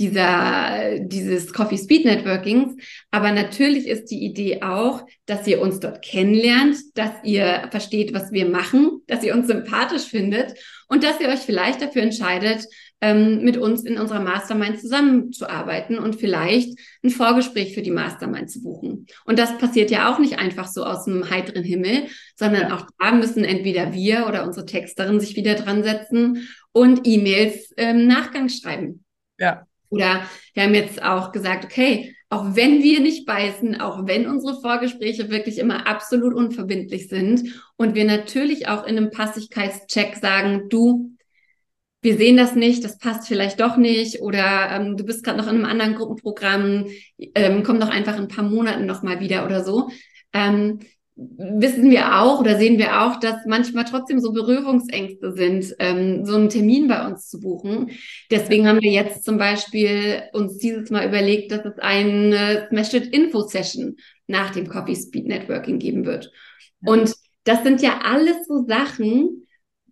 dieser, 0.00 0.98
dieses 0.98 1.52
Coffee 1.52 1.78
Speed 1.78 2.06
Networkings. 2.06 2.74
Aber 3.10 3.30
natürlich 3.30 3.86
ist 3.86 4.06
die 4.06 4.24
Idee 4.24 4.62
auch, 4.62 5.06
dass 5.26 5.46
ihr 5.46 5.60
uns 5.60 5.78
dort 5.78 6.02
kennenlernt, 6.02 6.76
dass 6.94 7.12
ihr 7.22 7.68
versteht, 7.70 8.12
was 8.12 8.32
wir 8.32 8.48
machen, 8.48 9.02
dass 9.06 9.22
ihr 9.22 9.34
uns 9.34 9.46
sympathisch 9.46 10.04
findet 10.04 10.54
und 10.88 11.04
dass 11.04 11.20
ihr 11.20 11.28
euch 11.28 11.40
vielleicht 11.40 11.82
dafür 11.82 12.02
entscheidet, 12.02 12.66
ähm, 13.02 13.42
mit 13.42 13.56
uns 13.56 13.84
in 13.84 13.98
unserer 13.98 14.20
Mastermind 14.20 14.80
zusammenzuarbeiten 14.80 15.98
und 15.98 16.16
vielleicht 16.16 16.78
ein 17.02 17.10
Vorgespräch 17.10 17.74
für 17.74 17.82
die 17.82 17.90
Mastermind 17.90 18.50
zu 18.50 18.62
buchen. 18.62 19.06
Und 19.24 19.38
das 19.38 19.56
passiert 19.58 19.90
ja 19.90 20.12
auch 20.12 20.18
nicht 20.18 20.38
einfach 20.38 20.66
so 20.66 20.84
aus 20.84 21.04
dem 21.04 21.30
heiteren 21.30 21.64
Himmel, 21.64 22.08
sondern 22.36 22.72
auch 22.72 22.86
da 22.98 23.12
müssen 23.12 23.44
entweder 23.44 23.92
wir 23.92 24.26
oder 24.26 24.44
unsere 24.44 24.66
Texterin 24.66 25.20
sich 25.20 25.36
wieder 25.36 25.54
dran 25.54 25.82
setzen 25.82 26.48
und 26.72 27.02
E-Mails 27.04 27.72
ähm, 27.76 28.06
Nachgang 28.06 28.48
schreiben. 28.48 29.04
Ja. 29.38 29.66
Oder 29.90 30.22
wir 30.54 30.62
haben 30.62 30.74
jetzt 30.74 31.02
auch 31.02 31.32
gesagt, 31.32 31.64
okay, 31.64 32.14
auch 32.30 32.54
wenn 32.54 32.82
wir 32.82 33.00
nicht 33.00 33.26
beißen, 33.26 33.80
auch 33.80 34.06
wenn 34.06 34.28
unsere 34.28 34.60
Vorgespräche 34.60 35.30
wirklich 35.30 35.58
immer 35.58 35.88
absolut 35.88 36.32
unverbindlich 36.32 37.08
sind 37.08 37.60
und 37.76 37.96
wir 37.96 38.04
natürlich 38.04 38.68
auch 38.68 38.86
in 38.86 38.96
einem 38.96 39.10
Passigkeitscheck 39.10 40.16
sagen, 40.16 40.68
du, 40.68 41.10
wir 42.02 42.16
sehen 42.16 42.36
das 42.36 42.54
nicht, 42.54 42.84
das 42.84 42.98
passt 42.98 43.26
vielleicht 43.26 43.60
doch 43.60 43.76
nicht 43.76 44.20
oder 44.20 44.70
ähm, 44.70 44.96
du 44.96 45.04
bist 45.04 45.24
gerade 45.24 45.38
noch 45.38 45.48
in 45.48 45.56
einem 45.56 45.64
anderen 45.64 45.96
Gruppenprogramm, 45.96 46.86
ähm, 47.18 47.62
komm 47.64 47.80
doch 47.80 47.90
einfach 47.90 48.16
in 48.16 48.22
ein 48.22 48.28
paar 48.28 48.44
Monaten 48.44 48.86
noch 48.86 49.02
mal 49.02 49.18
wieder 49.18 49.44
oder 49.44 49.64
so. 49.64 49.90
Ähm, 50.32 50.78
wissen 51.36 51.90
wir 51.90 52.20
auch 52.20 52.40
oder 52.40 52.56
sehen 52.56 52.78
wir 52.78 53.02
auch, 53.02 53.20
dass 53.20 53.44
manchmal 53.46 53.84
trotzdem 53.84 54.20
so 54.20 54.32
Berührungsängste 54.32 55.32
sind, 55.32 55.74
ähm, 55.78 56.24
so 56.24 56.34
einen 56.34 56.48
Termin 56.48 56.88
bei 56.88 57.06
uns 57.06 57.28
zu 57.28 57.40
buchen. 57.40 57.90
Deswegen 58.30 58.66
haben 58.66 58.80
wir 58.80 58.90
jetzt 58.90 59.24
zum 59.24 59.36
Beispiel 59.36 60.22
uns 60.32 60.56
dieses 60.56 60.90
Mal 60.90 61.06
überlegt, 61.06 61.52
dass 61.52 61.64
es 61.64 61.78
eine 61.78 62.66
Smash 62.68 62.94
It 62.94 63.14
Info 63.14 63.42
Session 63.42 63.96
nach 64.26 64.50
dem 64.50 64.68
Coffee 64.68 64.96
Speed 64.96 65.26
Networking 65.26 65.78
geben 65.78 66.06
wird. 66.06 66.32
Und 66.84 67.14
das 67.44 67.62
sind 67.62 67.82
ja 67.82 68.00
alles 68.02 68.46
so 68.46 68.64
Sachen, 68.66 69.46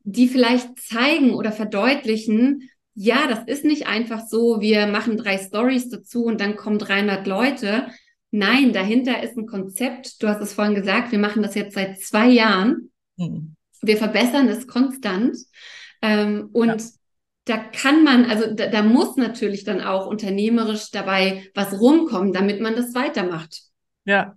die 0.04 0.28
vielleicht 0.28 0.78
zeigen 0.78 1.34
oder 1.34 1.52
verdeutlichen, 1.52 2.70
ja, 2.94 3.28
das 3.28 3.44
ist 3.46 3.64
nicht 3.64 3.86
einfach 3.86 4.26
so, 4.26 4.60
wir 4.60 4.86
machen 4.86 5.18
drei 5.18 5.38
Stories 5.38 5.90
dazu 5.90 6.24
und 6.24 6.40
dann 6.40 6.56
kommen 6.56 6.78
300 6.78 7.26
Leute. 7.26 7.88
Nein, 8.30 8.72
dahinter 8.72 9.22
ist 9.22 9.36
ein 9.36 9.46
Konzept. 9.46 10.22
Du 10.22 10.28
hast 10.28 10.40
es 10.40 10.52
vorhin 10.52 10.74
gesagt, 10.74 11.12
wir 11.12 11.18
machen 11.18 11.42
das 11.42 11.54
jetzt 11.54 11.74
seit 11.74 12.00
zwei 12.00 12.28
Jahren. 12.28 12.90
Mhm. 13.16 13.56
Wir 13.80 13.96
verbessern 13.96 14.48
es 14.48 14.66
konstant. 14.66 15.36
Ähm, 16.02 16.50
und 16.52 16.68
ja. 16.68 16.88
da 17.46 17.56
kann 17.56 18.04
man, 18.04 18.26
also 18.26 18.52
da, 18.52 18.66
da 18.66 18.82
muss 18.82 19.16
natürlich 19.16 19.64
dann 19.64 19.80
auch 19.80 20.06
unternehmerisch 20.06 20.90
dabei 20.90 21.48
was 21.54 21.80
rumkommen, 21.80 22.32
damit 22.32 22.60
man 22.60 22.76
das 22.76 22.94
weitermacht. 22.94 23.62
Ja, 24.04 24.34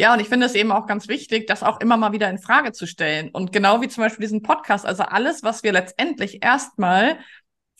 ja, 0.00 0.14
und 0.14 0.20
ich 0.20 0.30
finde 0.30 0.46
es 0.46 0.54
eben 0.54 0.72
auch 0.72 0.86
ganz 0.86 1.08
wichtig, 1.08 1.46
das 1.46 1.62
auch 1.62 1.78
immer 1.80 1.98
mal 1.98 2.12
wieder 2.12 2.30
in 2.30 2.38
Frage 2.38 2.72
zu 2.72 2.86
stellen. 2.86 3.28
Und 3.30 3.52
genau 3.52 3.82
wie 3.82 3.88
zum 3.88 4.02
Beispiel 4.02 4.22
diesen 4.22 4.40
Podcast, 4.40 4.86
also 4.86 5.02
alles, 5.02 5.42
was 5.42 5.62
wir 5.62 5.72
letztendlich 5.72 6.42
erstmal 6.42 7.18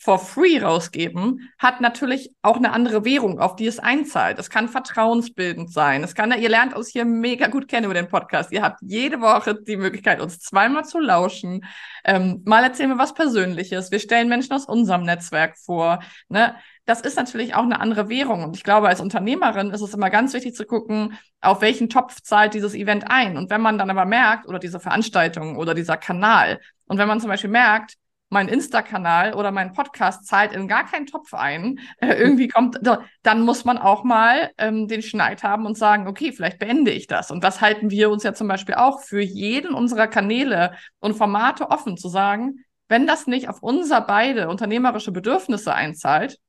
for 0.01 0.17
free 0.17 0.59
rausgeben, 0.59 1.51
hat 1.59 1.79
natürlich 1.79 2.33
auch 2.41 2.57
eine 2.57 2.71
andere 2.73 3.05
Währung, 3.05 3.39
auf 3.39 3.55
die 3.55 3.67
es 3.67 3.77
einzahlt. 3.77 4.39
Es 4.39 4.49
kann 4.49 4.67
vertrauensbildend 4.67 5.71
sein. 5.71 6.03
Es 6.03 6.15
kann, 6.15 6.31
ihr 6.31 6.49
lernt 6.49 6.73
uns 6.75 6.89
hier 6.89 7.05
mega 7.05 7.47
gut 7.47 7.67
kennen 7.67 7.85
über 7.85 7.93
den 7.93 8.07
Podcast. 8.07 8.51
Ihr 8.51 8.63
habt 8.63 8.79
jede 8.81 9.21
Woche 9.21 9.55
die 9.55 9.77
Möglichkeit, 9.77 10.19
uns 10.19 10.39
zweimal 10.39 10.85
zu 10.85 10.99
lauschen. 10.99 11.65
Ähm, 12.03 12.41
mal 12.45 12.63
erzählen 12.63 12.89
wir 12.89 12.97
was 12.97 13.13
Persönliches. 13.13 13.91
Wir 13.91 13.99
stellen 13.99 14.27
Menschen 14.27 14.53
aus 14.53 14.65
unserem 14.65 15.03
Netzwerk 15.03 15.57
vor. 15.57 15.99
Ne? 16.29 16.55
das 16.85 17.01
ist 17.01 17.15
natürlich 17.15 17.53
auch 17.55 17.63
eine 17.63 17.79
andere 17.79 18.09
Währung. 18.09 18.43
Und 18.43 18.55
ich 18.57 18.63
glaube, 18.63 18.87
als 18.87 19.01
Unternehmerin 19.01 19.69
ist 19.69 19.81
es 19.81 19.93
immer 19.93 20.09
ganz 20.09 20.33
wichtig 20.33 20.55
zu 20.55 20.65
gucken, 20.65 21.17
auf 21.39 21.61
welchen 21.61 21.89
Topf 21.89 22.21
zahlt 22.21 22.53
dieses 22.53 22.73
Event 22.73 23.05
ein. 23.09 23.37
Und 23.37 23.49
wenn 23.49 23.61
man 23.61 23.77
dann 23.77 23.89
aber 23.89 24.05
merkt, 24.05 24.47
oder 24.47 24.59
diese 24.59 24.79
Veranstaltung 24.79 25.57
oder 25.57 25.73
dieser 25.73 25.97
Kanal, 25.97 26.59
und 26.87 26.97
wenn 26.97 27.07
man 27.07 27.21
zum 27.21 27.29
Beispiel 27.29 27.49
merkt, 27.49 27.95
mein 28.31 28.47
Insta-Kanal 28.47 29.33
oder 29.33 29.51
mein 29.51 29.73
Podcast 29.73 30.25
zahlt 30.25 30.53
in 30.53 30.67
gar 30.67 30.85
keinen 30.85 31.05
Topf 31.05 31.33
ein, 31.33 31.79
äh, 31.97 32.13
irgendwie 32.13 32.47
kommt, 32.47 32.79
dann 33.23 33.41
muss 33.41 33.65
man 33.65 33.77
auch 33.77 34.03
mal 34.03 34.51
ähm, 34.57 34.87
den 34.87 35.01
Schneid 35.01 35.43
haben 35.43 35.65
und 35.65 35.77
sagen, 35.77 36.07
okay, 36.07 36.31
vielleicht 36.31 36.57
beende 36.57 36.91
ich 36.91 37.07
das. 37.07 37.29
Und 37.29 37.43
das 37.43 37.59
halten 37.59 37.91
wir 37.91 38.09
uns 38.09 38.23
ja 38.23 38.33
zum 38.33 38.47
Beispiel 38.47 38.75
auch 38.75 39.01
für 39.01 39.21
jeden 39.21 39.73
unserer 39.73 40.07
Kanäle 40.07 40.75
und 40.99 41.15
Formate 41.15 41.69
offen 41.69 41.97
zu 41.97 42.07
sagen, 42.07 42.63
wenn 42.87 43.05
das 43.05 43.27
nicht 43.27 43.49
auf 43.49 43.61
unser 43.61 44.01
beide 44.01 44.47
unternehmerische 44.47 45.11
Bedürfnisse 45.11 45.73
einzahlt, 45.73 46.39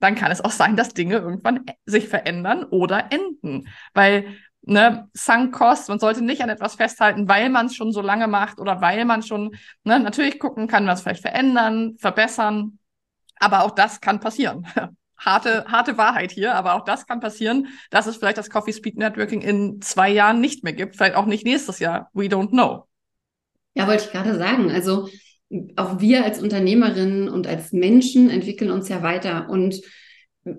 dann 0.00 0.14
kann 0.14 0.32
es 0.32 0.42
auch 0.42 0.50
sein, 0.50 0.76
dass 0.76 0.94
Dinge 0.94 1.16
irgendwann 1.16 1.64
sich 1.86 2.08
verändern 2.08 2.64
oder 2.64 3.10
enden. 3.10 3.68
Weil 3.94 4.36
ne, 4.62 5.08
Sunk 5.14 5.54
Cost, 5.54 5.88
man 5.88 5.98
sollte 5.98 6.22
nicht 6.22 6.42
an 6.42 6.48
etwas 6.48 6.76
festhalten, 6.76 7.28
weil 7.28 7.50
man 7.50 7.66
es 7.66 7.74
schon 7.74 7.92
so 7.92 8.00
lange 8.00 8.28
macht 8.28 8.58
oder 8.60 8.80
weil 8.80 9.04
man 9.04 9.22
schon, 9.22 9.56
ne, 9.84 9.98
natürlich 10.00 10.38
gucken, 10.38 10.66
kann 10.66 10.88
es 10.88 11.02
vielleicht 11.02 11.22
verändern, 11.22 11.96
verbessern, 11.98 12.78
aber 13.38 13.64
auch 13.64 13.72
das 13.72 14.00
kann 14.00 14.20
passieren. 14.20 14.66
harte, 15.18 15.64
harte 15.68 15.98
Wahrheit 15.98 16.32
hier, 16.32 16.54
aber 16.54 16.74
auch 16.74 16.84
das 16.84 17.06
kann 17.06 17.20
passieren, 17.20 17.68
dass 17.90 18.06
es 18.06 18.16
vielleicht 18.16 18.38
das 18.38 18.50
Coffee 18.50 18.72
Speed 18.72 18.98
Networking 18.98 19.40
in 19.40 19.80
zwei 19.80 20.10
Jahren 20.10 20.40
nicht 20.40 20.64
mehr 20.64 20.72
gibt, 20.72 20.96
vielleicht 20.96 21.16
auch 21.16 21.26
nicht 21.26 21.44
nächstes 21.44 21.78
Jahr. 21.78 22.10
We 22.12 22.24
don't 22.24 22.50
know. 22.50 22.86
Ja, 23.74 23.86
wollte 23.86 24.04
ich 24.04 24.10
gerade 24.10 24.36
sagen. 24.36 24.70
Also 24.70 25.08
auch 25.76 26.00
wir 26.00 26.24
als 26.24 26.40
Unternehmerinnen 26.40 27.28
und 27.28 27.46
als 27.46 27.72
Menschen 27.72 28.30
entwickeln 28.30 28.70
uns 28.70 28.88
ja 28.88 29.02
weiter. 29.02 29.48
Und 29.48 29.80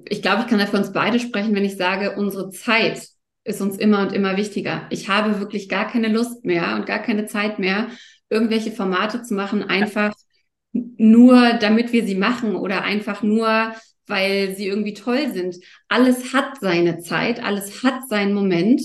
ich 0.08 0.22
glaube, 0.22 0.44
ich 0.44 0.48
kann 0.48 0.60
da 0.60 0.66
für 0.66 0.78
uns 0.78 0.94
beide 0.94 1.20
sprechen, 1.20 1.56
wenn 1.56 1.66
ich 1.66 1.78
sage, 1.78 2.16
unsere 2.16 2.52
Zeit 2.52 3.08
ist 3.44 3.62
uns 3.62 3.78
immer 3.78 4.02
und 4.02 4.14
immer 4.14 4.38
wichtiger. 4.38 4.88
Ich 4.90 5.10
habe 5.10 5.40
wirklich 5.40 5.70
gar 5.70 5.88
keine 5.88 6.08
Lust 6.08 6.46
mehr 6.46 6.76
und 6.76 6.86
gar 6.86 7.00
keine 7.00 7.26
Zeit 7.26 7.60
mehr, 7.60 7.88
irgendwelche 8.30 8.72
Formate 8.72 9.22
zu 9.22 9.34
machen, 9.34 9.64
einfach 9.64 10.14
nur 10.74 11.54
damit 11.54 11.94
wir 11.94 12.06
sie 12.06 12.16
machen 12.16 12.56
oder 12.56 12.84
einfach 12.84 13.22
nur, 13.22 13.74
weil 14.08 14.56
sie 14.56 14.68
irgendwie 14.68 14.94
toll 14.94 15.32
sind. 15.32 15.58
Alles 15.88 16.34
hat 16.34 16.60
seine 16.60 17.00
Zeit, 17.00 17.44
alles 17.44 17.84
hat 17.84 18.08
seinen 18.10 18.34
Moment. 18.34 18.82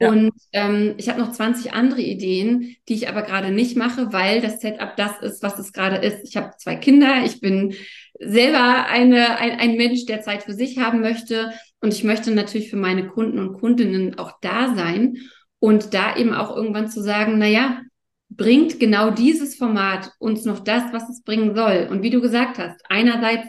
Ja. 0.00 0.10
Und 0.10 0.32
ähm, 0.52 0.94
ich 0.96 1.08
habe 1.08 1.20
noch 1.20 1.32
20 1.32 1.72
andere 1.72 2.00
Ideen, 2.00 2.76
die 2.88 2.94
ich 2.94 3.08
aber 3.08 3.22
gerade 3.22 3.50
nicht 3.50 3.76
mache, 3.76 4.12
weil 4.12 4.40
das 4.40 4.60
Setup 4.60 4.96
das 4.96 5.20
ist, 5.22 5.42
was 5.42 5.58
es 5.58 5.72
gerade 5.72 5.96
ist. 5.96 6.20
Ich 6.24 6.36
habe 6.36 6.52
zwei 6.56 6.76
Kinder, 6.76 7.24
ich 7.24 7.40
bin 7.40 7.74
selber 8.20 8.86
eine, 8.86 9.38
ein, 9.38 9.58
ein 9.58 9.76
Mensch, 9.76 10.06
der 10.06 10.22
Zeit 10.22 10.44
für 10.44 10.54
sich 10.54 10.78
haben 10.78 11.00
möchte. 11.00 11.52
Und 11.80 11.94
ich 11.94 12.04
möchte 12.04 12.32
natürlich 12.32 12.70
für 12.70 12.76
meine 12.76 13.08
Kunden 13.08 13.38
und 13.38 13.58
Kundinnen 13.58 14.18
auch 14.18 14.32
da 14.40 14.74
sein. 14.74 15.16
Und 15.60 15.94
da 15.94 16.16
eben 16.16 16.34
auch 16.34 16.54
irgendwann 16.54 16.88
zu 16.88 17.02
sagen, 17.02 17.34
na 17.38 17.46
ja, 17.46 17.82
bringt 18.30 18.78
genau 18.78 19.10
dieses 19.10 19.56
Format 19.56 20.12
uns 20.18 20.44
noch 20.44 20.60
das, 20.60 20.92
was 20.92 21.08
es 21.08 21.22
bringen 21.22 21.54
soll. 21.54 21.88
Und 21.90 22.02
wie 22.02 22.10
du 22.10 22.20
gesagt 22.20 22.58
hast, 22.58 22.80
einerseits 22.88 23.48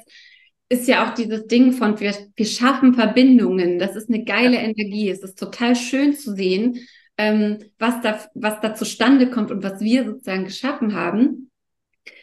ist 0.69 0.87
ja 0.87 1.07
auch 1.07 1.13
dieses 1.13 1.47
Ding 1.47 1.73
von 1.73 1.99
wir, 1.99 2.15
wir 2.35 2.45
schaffen 2.45 2.93
Verbindungen. 2.93 3.79
Das 3.79 3.95
ist 3.95 4.09
eine 4.09 4.23
geile 4.23 4.57
Energie. 4.57 5.09
Es 5.09 5.23
ist 5.23 5.37
total 5.37 5.75
schön 5.75 6.15
zu 6.15 6.35
sehen, 6.35 6.79
ähm, 7.17 7.57
was 7.79 8.01
da, 8.01 8.19
was 8.35 8.61
da 8.61 8.75
zustande 8.75 9.29
kommt 9.29 9.51
und 9.51 9.63
was 9.63 9.81
wir 9.81 10.05
sozusagen 10.05 10.45
geschaffen 10.45 10.93
haben. 10.93 11.51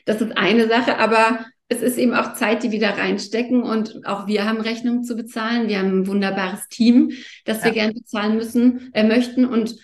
Das 0.04 0.20
ist 0.20 0.36
eine 0.36 0.68
Sache, 0.68 0.98
aber 0.98 1.44
es 1.68 1.82
ist 1.82 1.98
eben 1.98 2.14
auch 2.14 2.34
Zeit, 2.34 2.62
die 2.62 2.70
wir 2.70 2.80
da 2.80 2.90
reinstecken 2.90 3.62
und 3.62 4.06
auch 4.06 4.26
wir 4.26 4.44
haben 4.44 4.60
Rechnungen 4.60 5.02
zu 5.02 5.16
bezahlen. 5.16 5.68
Wir 5.68 5.78
haben 5.78 6.00
ein 6.00 6.06
wunderbares 6.06 6.68
Team, 6.68 7.10
das 7.44 7.64
wir 7.64 7.72
gerne 7.72 7.92
bezahlen 7.92 8.36
müssen, 8.36 8.90
äh, 8.94 9.02
möchten 9.02 9.44
und 9.44 9.76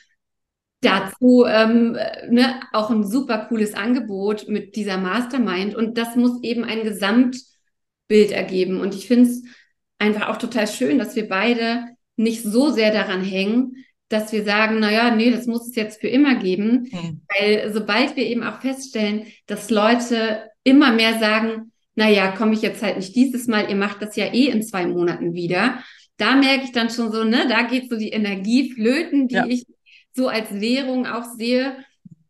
dazu 0.81 1.45
ähm, 1.47 1.93
ne, 2.29 2.61
auch 2.73 2.91
ein 2.91 3.05
super 3.05 3.47
cooles 3.49 3.75
Angebot 3.75 4.49
mit 4.49 4.77
dieser 4.77 4.99
Mastermind 4.99 5.75
und 5.75 5.99
das 5.99 6.17
muss 6.17 6.43
eben 6.43 6.65
ein 6.65 6.83
Gesamt 6.83 7.37
Bild 8.13 8.31
ergeben. 8.31 8.81
Und 8.81 8.95
ich 8.95 9.07
finde 9.07 9.31
es 9.31 9.43
einfach 9.99 10.29
auch 10.29 10.37
total 10.37 10.67
schön, 10.67 10.99
dass 10.99 11.17
wir 11.17 11.29
beide 11.29 11.87
nicht 12.17 12.43
so 12.43 12.71
sehr 12.71 12.93
daran 12.93 13.25
hängen, 13.25 13.77
dass 14.09 14.33
wir 14.33 14.45
sagen, 14.45 14.81
naja, 14.81 15.15
nee, 15.15 15.31
das 15.31 15.47
muss 15.47 15.69
es 15.69 15.75
jetzt 15.75 16.01
für 16.01 16.09
immer 16.09 16.35
geben. 16.35 16.91
Mhm. 16.93 17.23
Weil 17.29 17.73
sobald 17.73 18.15
wir 18.17 18.27
eben 18.27 18.43
auch 18.43 18.61
feststellen, 18.61 19.27
dass 19.47 19.71
Leute 19.71 20.51
immer 20.63 20.93
mehr 20.93 21.19
sagen, 21.19 21.72
naja, 21.95 22.33
komme 22.33 22.55
ich 22.55 22.63
jetzt 22.63 22.83
halt 22.83 22.97
nicht 22.97 23.15
dieses 23.15 23.47
Mal, 23.47 23.69
ihr 23.69 23.77
macht 23.77 24.03
das 24.03 24.17
ja 24.17 24.33
eh 24.33 24.49
in 24.49 24.63
zwei 24.63 24.87
Monaten 24.87 25.35
wieder. 25.35 25.83
Da 26.17 26.37
merke 26.37 26.65
ich 26.65 26.73
dann 26.73 26.91
schon 26.91 27.13
so, 27.13 27.25
ne, 27.25 27.47
da 27.49 27.63
geht 27.63 27.91
so 27.91 27.97
die 27.97 28.11
Energie 28.11 28.73
flöten, 28.73 29.29
die 29.29 29.35
ja. 29.35 29.47
ich 29.47 29.67
so 30.13 30.29
als 30.29 30.61
Währung 30.61 31.07
auch 31.07 31.25
sehe. 31.37 31.77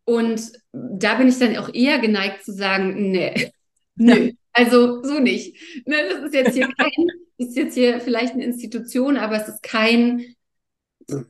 Und 0.05 0.41
da 0.71 1.15
bin 1.15 1.27
ich 1.27 1.39
dann 1.39 1.55
auch 1.57 1.73
eher 1.73 1.99
geneigt 1.99 2.43
zu 2.43 2.51
sagen, 2.51 3.11
nee, 3.11 3.51
nö, 3.95 4.31
also 4.51 5.01
so 5.03 5.19
nicht. 5.19 5.55
Ne, 5.85 5.95
das 6.09 6.23
ist 6.23 6.33
jetzt 6.33 6.55
hier 6.55 6.67
kein, 6.77 7.07
ist 7.37 7.55
jetzt 7.55 7.75
hier 7.75 8.01
vielleicht 8.01 8.33
eine 8.33 8.43
Institution, 8.43 9.17
aber 9.17 9.41
es 9.41 9.47
ist 9.47 9.63
kein, 9.63 10.35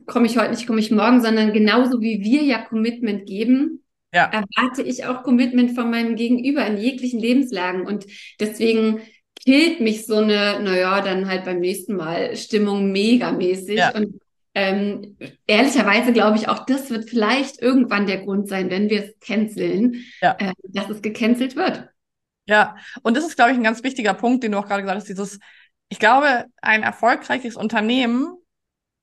komme 0.06 0.26
ich 0.26 0.38
heute 0.38 0.50
nicht, 0.50 0.66
komme 0.66 0.80
ich 0.80 0.90
morgen, 0.90 1.22
sondern 1.22 1.52
genauso 1.52 2.00
wie 2.00 2.22
wir 2.22 2.42
ja 2.42 2.62
Commitment 2.62 3.26
geben, 3.26 3.83
ja. 4.14 4.30
erwarte 4.30 4.82
ich 4.82 5.04
auch 5.04 5.22
Commitment 5.22 5.74
von 5.74 5.90
meinem 5.90 6.16
Gegenüber 6.16 6.64
in 6.66 6.78
jeglichen 6.78 7.18
Lebenslagen. 7.20 7.86
Und 7.86 8.06
deswegen 8.40 9.00
killt 9.44 9.80
mich 9.80 10.06
so 10.06 10.16
eine, 10.16 10.60
naja, 10.60 11.00
dann 11.00 11.28
halt 11.28 11.44
beim 11.44 11.60
nächsten 11.60 11.96
Mal 11.96 12.36
Stimmung 12.36 12.92
megamäßig. 12.92 13.78
Ja. 13.78 13.94
Und 13.94 14.20
ähm, 14.54 15.16
ehrlicherweise 15.46 16.12
glaube 16.12 16.36
ich 16.36 16.48
auch, 16.48 16.64
das 16.64 16.88
wird 16.90 17.10
vielleicht 17.10 17.60
irgendwann 17.60 18.06
der 18.06 18.18
Grund 18.18 18.48
sein, 18.48 18.70
wenn 18.70 18.88
wir 18.88 19.04
es 19.04 19.18
canceln, 19.18 20.04
ja. 20.22 20.36
äh, 20.38 20.52
dass 20.68 20.88
es 20.88 21.02
gecancelt 21.02 21.56
wird. 21.56 21.88
Ja, 22.46 22.76
und 23.02 23.16
das 23.16 23.24
ist, 23.24 23.36
glaube 23.36 23.52
ich, 23.52 23.56
ein 23.56 23.64
ganz 23.64 23.82
wichtiger 23.82 24.14
Punkt, 24.14 24.44
den 24.44 24.52
du 24.52 24.58
auch 24.58 24.66
gerade 24.66 24.82
gesagt 24.82 24.98
hast, 24.98 25.08
dieses, 25.08 25.40
ich 25.88 25.98
glaube, 25.98 26.44
ein 26.60 26.82
erfolgreiches 26.82 27.56
Unternehmen 27.56 28.36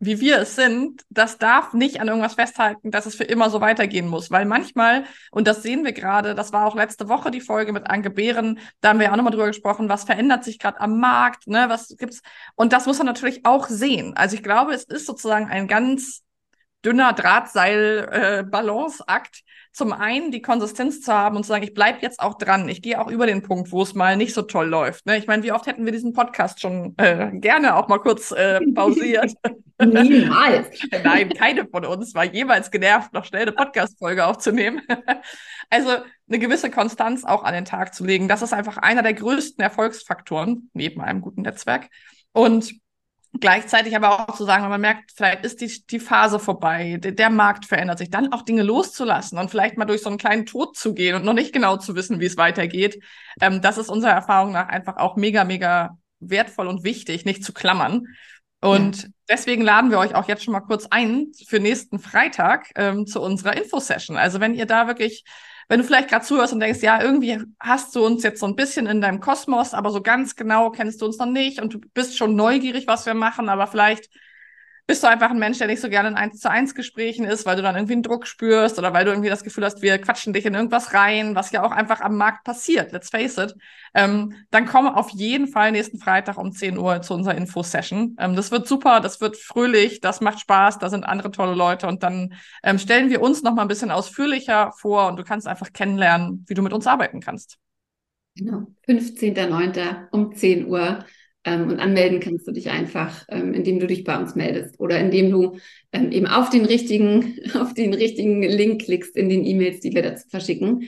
wie 0.01 0.19
wir 0.19 0.39
es 0.39 0.55
sind, 0.55 1.03
das 1.11 1.37
darf 1.37 1.73
nicht 1.73 2.01
an 2.01 2.07
irgendwas 2.07 2.33
festhalten, 2.33 2.89
dass 2.89 3.05
es 3.05 3.13
für 3.13 3.23
immer 3.23 3.51
so 3.51 3.61
weitergehen 3.61 4.07
muss. 4.07 4.31
Weil 4.31 4.45
manchmal, 4.45 5.05
und 5.29 5.47
das 5.47 5.61
sehen 5.61 5.85
wir 5.85 5.93
gerade, 5.93 6.33
das 6.33 6.51
war 6.51 6.65
auch 6.65 6.75
letzte 6.75 7.07
Woche 7.07 7.29
die 7.29 7.39
Folge 7.39 7.71
mit 7.71 7.87
Anke 7.87 8.09
Behren, 8.09 8.59
da 8.81 8.89
haben 8.89 8.99
wir 8.99 9.05
ja 9.05 9.11
auch 9.11 9.15
nochmal 9.15 9.31
drüber 9.31 9.45
gesprochen, 9.45 9.89
was 9.89 10.03
verändert 10.03 10.43
sich 10.43 10.57
gerade 10.57 10.81
am 10.81 10.99
Markt, 10.99 11.47
ne, 11.47 11.65
was 11.69 11.95
gibt's. 11.97 12.21
Und 12.55 12.73
das 12.73 12.87
muss 12.87 12.97
man 12.97 13.05
natürlich 13.05 13.45
auch 13.45 13.67
sehen. 13.67 14.13
Also 14.17 14.35
ich 14.35 14.41
glaube, 14.41 14.73
es 14.73 14.85
ist 14.85 15.05
sozusagen 15.05 15.47
ein 15.47 15.67
ganz 15.67 16.23
dünner 16.83 17.13
Drahtseil-Balanceakt, 17.13 19.37
äh, 19.37 19.41
zum 19.71 19.93
einen 19.93 20.31
die 20.31 20.41
Konsistenz 20.41 21.01
zu 21.01 21.13
haben 21.13 21.37
und 21.37 21.43
zu 21.43 21.49
sagen, 21.49 21.63
ich 21.63 21.73
bleibe 21.73 21.99
jetzt 22.01 22.19
auch 22.19 22.37
dran. 22.37 22.67
Ich 22.67 22.81
gehe 22.81 22.99
auch 22.99 23.09
über 23.09 23.25
den 23.25 23.41
Punkt, 23.41 23.71
wo 23.71 23.83
es 23.83 23.93
mal 23.93 24.17
nicht 24.17 24.33
so 24.33 24.41
toll 24.41 24.67
läuft. 24.67 25.05
Ne? 25.05 25.17
Ich 25.17 25.27
meine, 25.27 25.43
wie 25.43 25.51
oft 25.51 25.67
hätten 25.67 25.85
wir 25.85 25.93
diesen 25.93 26.13
Podcast 26.13 26.59
schon 26.59 26.95
äh, 26.97 27.29
gerne 27.33 27.77
auch 27.77 27.87
mal 27.87 27.99
kurz 27.99 28.31
äh, 28.31 28.59
pausiert? 28.73 29.33
Niemals. 29.81 30.67
Nein, 31.03 31.29
keine 31.29 31.67
von 31.67 31.85
uns 31.85 32.13
war 32.13 32.25
jemals 32.25 32.71
genervt, 32.71 33.13
noch 33.13 33.25
schnell 33.25 33.43
eine 33.43 33.51
Podcast-Folge 33.51 34.25
aufzunehmen. 34.25 34.81
also 35.69 35.89
eine 36.29 36.39
gewisse 36.39 36.69
Konstanz 36.69 37.23
auch 37.23 37.43
an 37.43 37.53
den 37.53 37.65
Tag 37.65 37.93
zu 37.93 38.05
legen, 38.05 38.27
das 38.27 38.41
ist 38.41 38.53
einfach 38.53 38.77
einer 38.77 39.01
der 39.01 39.13
größten 39.13 39.63
Erfolgsfaktoren 39.63 40.69
neben 40.73 41.01
einem 41.01 41.21
guten 41.21 41.41
Netzwerk. 41.41 41.89
Und 42.31 42.73
Gleichzeitig 43.39 43.95
aber 43.95 44.27
auch 44.29 44.35
zu 44.35 44.43
sagen, 44.43 44.63
wenn 44.63 44.71
man 44.71 44.81
merkt, 44.81 45.11
vielleicht 45.15 45.45
ist 45.45 45.61
die, 45.61 45.85
die 45.89 45.99
Phase 45.99 46.37
vorbei, 46.37 46.97
der, 46.99 47.13
der, 47.13 47.29
Markt 47.29 47.65
verändert 47.65 47.97
sich, 47.97 48.09
dann 48.09 48.33
auch 48.33 48.41
Dinge 48.41 48.61
loszulassen 48.61 49.37
und 49.37 49.49
vielleicht 49.49 49.77
mal 49.77 49.85
durch 49.85 50.01
so 50.01 50.09
einen 50.09 50.17
kleinen 50.17 50.45
Tod 50.45 50.75
zu 50.75 50.93
gehen 50.93 51.15
und 51.15 51.23
noch 51.23 51.33
nicht 51.33 51.53
genau 51.53 51.77
zu 51.77 51.95
wissen, 51.95 52.19
wie 52.19 52.25
es 52.25 52.35
weitergeht. 52.35 53.01
Ähm, 53.39 53.61
das 53.61 53.77
ist 53.77 53.89
unserer 53.89 54.11
Erfahrung 54.11 54.51
nach 54.51 54.67
einfach 54.67 54.97
auch 54.97 55.15
mega, 55.15 55.45
mega 55.45 55.97
wertvoll 56.19 56.67
und 56.67 56.83
wichtig, 56.83 57.23
nicht 57.23 57.45
zu 57.45 57.53
klammern. 57.53 58.05
Und 58.59 59.03
ja. 59.03 59.09
deswegen 59.29 59.63
laden 59.63 59.91
wir 59.91 59.99
euch 59.99 60.13
auch 60.13 60.27
jetzt 60.27 60.43
schon 60.43 60.51
mal 60.51 60.59
kurz 60.59 60.87
ein 60.91 61.31
für 61.47 61.59
nächsten 61.59 61.99
Freitag 61.99 62.69
ähm, 62.75 63.07
zu 63.07 63.21
unserer 63.21 63.55
Infosession. 63.55 64.17
Also 64.17 64.41
wenn 64.41 64.53
ihr 64.53 64.65
da 64.65 64.87
wirklich 64.87 65.23
wenn 65.71 65.79
du 65.79 65.85
vielleicht 65.85 66.09
gerade 66.09 66.25
zuhörst 66.25 66.51
und 66.51 66.59
denkst, 66.59 66.81
ja, 66.81 67.01
irgendwie 67.01 67.39
hast 67.57 67.95
du 67.95 68.05
uns 68.05 68.23
jetzt 68.23 68.41
so 68.41 68.45
ein 68.45 68.57
bisschen 68.57 68.87
in 68.87 68.99
deinem 68.99 69.21
Kosmos, 69.21 69.73
aber 69.73 69.89
so 69.91 70.01
ganz 70.01 70.35
genau 70.35 70.69
kennst 70.69 71.01
du 71.01 71.05
uns 71.05 71.17
noch 71.17 71.25
nicht 71.27 71.61
und 71.61 71.73
du 71.73 71.79
bist 71.93 72.17
schon 72.17 72.35
neugierig, 72.35 72.87
was 72.87 73.05
wir 73.05 73.13
machen, 73.13 73.47
aber 73.47 73.67
vielleicht 73.67 74.09
bist 74.87 75.03
du 75.03 75.07
einfach 75.07 75.29
ein 75.29 75.39
Mensch, 75.39 75.57
der 75.57 75.67
nicht 75.67 75.81
so 75.81 75.89
gerne 75.89 76.09
in 76.09 76.15
1 76.15 76.39
zu 76.39 76.49
1 76.49 76.75
Gesprächen 76.75 77.25
ist, 77.25 77.45
weil 77.45 77.55
du 77.55 77.61
dann 77.61 77.75
irgendwie 77.75 77.93
einen 77.93 78.03
Druck 78.03 78.27
spürst 78.27 78.77
oder 78.77 78.93
weil 78.93 79.05
du 79.05 79.11
irgendwie 79.11 79.29
das 79.29 79.43
Gefühl 79.43 79.65
hast, 79.65 79.81
wir 79.81 79.97
quatschen 79.99 80.33
dich 80.33 80.45
in 80.45 80.53
irgendwas 80.53 80.93
rein, 80.93 81.35
was 81.35 81.51
ja 81.51 81.63
auch 81.63 81.71
einfach 81.71 82.01
am 82.01 82.17
Markt 82.17 82.43
passiert, 82.43 82.91
let's 82.91 83.09
face 83.09 83.37
it, 83.37 83.55
ähm, 83.93 84.33
dann 84.49 84.65
komm 84.65 84.87
auf 84.87 85.09
jeden 85.11 85.47
Fall 85.47 85.71
nächsten 85.71 85.97
Freitag 85.97 86.37
um 86.37 86.51
10 86.51 86.77
Uhr 86.77 87.01
zu 87.01 87.13
unserer 87.13 87.35
Info-Session. 87.35 88.15
Ähm, 88.19 88.35
das 88.35 88.51
wird 88.51 88.67
super, 88.67 88.99
das 88.99 89.21
wird 89.21 89.37
fröhlich, 89.37 90.01
das 90.01 90.21
macht 90.21 90.39
Spaß, 90.39 90.79
da 90.79 90.89
sind 90.89 91.05
andere 91.05 91.31
tolle 91.31 91.55
Leute 91.55 91.87
und 91.87 92.03
dann 92.03 92.33
ähm, 92.63 92.77
stellen 92.77 93.09
wir 93.09 93.21
uns 93.21 93.43
noch 93.43 93.53
mal 93.53 93.63
ein 93.63 93.67
bisschen 93.67 93.91
ausführlicher 93.91 94.71
vor 94.77 95.07
und 95.07 95.17
du 95.17 95.23
kannst 95.23 95.47
einfach 95.47 95.73
kennenlernen, 95.73 96.45
wie 96.47 96.53
du 96.53 96.61
mit 96.61 96.73
uns 96.73 96.87
arbeiten 96.87 97.21
kannst. 97.21 97.57
Genau, 98.35 98.67
15.09. 98.87 100.07
um 100.11 100.33
10 100.33 100.67
Uhr. 100.67 100.99
Ähm, 101.43 101.69
und 101.69 101.79
anmelden 101.79 102.19
kannst 102.19 102.47
du 102.47 102.51
dich 102.51 102.69
einfach, 102.69 103.25
ähm, 103.29 103.53
indem 103.53 103.79
du 103.79 103.87
dich 103.87 104.03
bei 104.03 104.17
uns 104.17 104.35
meldest 104.35 104.79
oder 104.79 104.99
indem 104.99 105.31
du 105.31 105.57
ähm, 105.91 106.11
eben 106.11 106.27
auf 106.27 106.49
den 106.49 106.65
richtigen, 106.65 107.39
auf 107.55 107.73
den 107.73 107.93
richtigen 107.93 108.43
Link 108.43 108.83
klickst 108.83 109.15
in 109.15 109.29
den 109.29 109.45
E-Mails, 109.45 109.79
die 109.79 109.93
wir 109.93 110.03
dazu 110.03 110.27
verschicken. 110.29 110.87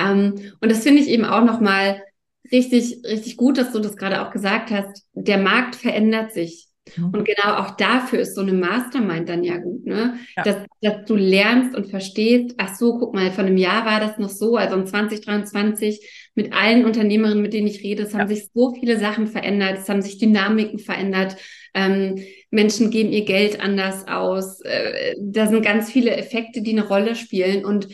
Und 0.00 0.52
das 0.60 0.82
finde 0.82 1.00
ich 1.00 1.08
eben 1.08 1.24
auch 1.24 1.44
nochmal 1.44 2.02
richtig, 2.50 3.04
richtig 3.04 3.36
gut, 3.36 3.56
dass 3.56 3.70
du 3.72 3.78
das 3.78 3.96
gerade 3.96 4.22
auch 4.22 4.32
gesagt 4.32 4.72
hast. 4.72 5.04
Der 5.12 5.38
Markt 5.38 5.76
verändert 5.76 6.32
sich. 6.32 6.71
Und 6.96 7.24
genau 7.24 7.58
auch 7.58 7.76
dafür 7.76 8.18
ist 8.20 8.34
so 8.34 8.40
eine 8.40 8.52
Mastermind 8.52 9.28
dann 9.28 9.44
ja 9.44 9.56
gut, 9.58 9.86
ne? 9.86 10.18
Ja. 10.36 10.42
Dass, 10.42 10.56
dass 10.80 11.04
du 11.06 11.14
lernst 11.14 11.76
und 11.76 11.88
verstehst, 11.88 12.54
ach 12.58 12.74
so, 12.74 12.98
guck 12.98 13.14
mal, 13.14 13.30
von 13.30 13.46
einem 13.46 13.56
Jahr 13.56 13.86
war 13.86 14.00
das 14.00 14.18
noch 14.18 14.28
so, 14.28 14.56
also 14.56 14.76
in 14.76 14.86
2023 14.86 16.30
mit 16.34 16.52
allen 16.52 16.84
Unternehmerinnen, 16.84 17.40
mit 17.40 17.52
denen 17.52 17.68
ich 17.68 17.82
rede, 17.82 18.02
es 18.02 18.14
haben 18.14 18.28
sich 18.28 18.48
so 18.52 18.74
viele 18.74 18.98
Sachen 18.98 19.28
verändert, 19.28 19.78
es 19.78 19.88
haben 19.88 20.02
sich 20.02 20.18
Dynamiken 20.18 20.80
verändert, 20.80 21.36
ähm, 21.72 22.18
Menschen 22.50 22.90
geben 22.90 23.12
ihr 23.12 23.24
Geld 23.24 23.60
anders 23.60 24.08
aus, 24.08 24.60
äh, 24.62 25.14
da 25.20 25.46
sind 25.46 25.64
ganz 25.64 25.90
viele 25.90 26.16
Effekte, 26.16 26.62
die 26.62 26.72
eine 26.72 26.86
Rolle 26.86 27.14
spielen 27.14 27.64
und 27.64 27.88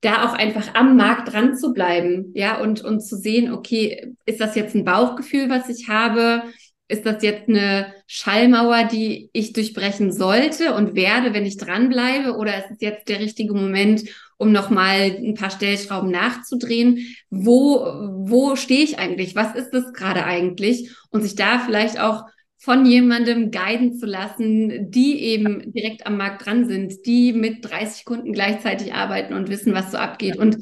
da 0.00 0.26
auch 0.26 0.32
einfach 0.32 0.74
am 0.74 0.96
Markt 0.96 1.32
dran 1.32 1.56
zu 1.56 1.74
bleiben, 1.74 2.32
ja, 2.34 2.58
und, 2.58 2.82
und 2.82 3.00
zu 3.00 3.16
sehen, 3.16 3.52
okay, 3.52 4.14
ist 4.24 4.40
das 4.40 4.54
jetzt 4.54 4.74
ein 4.74 4.86
Bauchgefühl, 4.86 5.50
was 5.50 5.68
ich 5.68 5.88
habe? 5.88 6.42
Ist 6.90 7.06
das 7.06 7.22
jetzt 7.22 7.48
eine 7.48 7.94
Schallmauer, 8.06 8.84
die 8.84 9.30
ich 9.32 9.52
durchbrechen 9.52 10.12
sollte 10.12 10.74
und 10.74 10.94
werde, 10.94 11.32
wenn 11.32 11.46
ich 11.46 11.56
dranbleibe? 11.56 12.36
Oder 12.36 12.58
ist 12.58 12.70
es 12.72 12.80
jetzt 12.80 13.08
der 13.08 13.20
richtige 13.20 13.54
Moment, 13.54 14.04
um 14.38 14.50
nochmal 14.50 15.16
ein 15.16 15.34
paar 15.34 15.50
Stellschrauben 15.50 16.10
nachzudrehen? 16.10 17.14
Wo, 17.30 17.84
wo 18.26 18.56
stehe 18.56 18.82
ich 18.82 18.98
eigentlich? 18.98 19.36
Was 19.36 19.54
ist 19.54 19.70
das 19.70 19.92
gerade 19.92 20.24
eigentlich? 20.24 20.90
Und 21.10 21.22
sich 21.22 21.36
da 21.36 21.60
vielleicht 21.60 22.00
auch 22.00 22.24
von 22.58 22.84
jemandem 22.84 23.50
guiden 23.50 23.96
zu 23.96 24.04
lassen, 24.04 24.90
die 24.90 25.18
eben 25.20 25.72
direkt 25.72 26.06
am 26.06 26.18
Markt 26.18 26.44
dran 26.44 26.66
sind, 26.66 27.06
die 27.06 27.32
mit 27.32 27.64
30 27.64 28.04
Kunden 28.04 28.32
gleichzeitig 28.32 28.92
arbeiten 28.92 29.32
und 29.32 29.48
wissen, 29.48 29.72
was 29.72 29.92
so 29.92 29.96
abgeht. 29.96 30.36
Und 30.36 30.58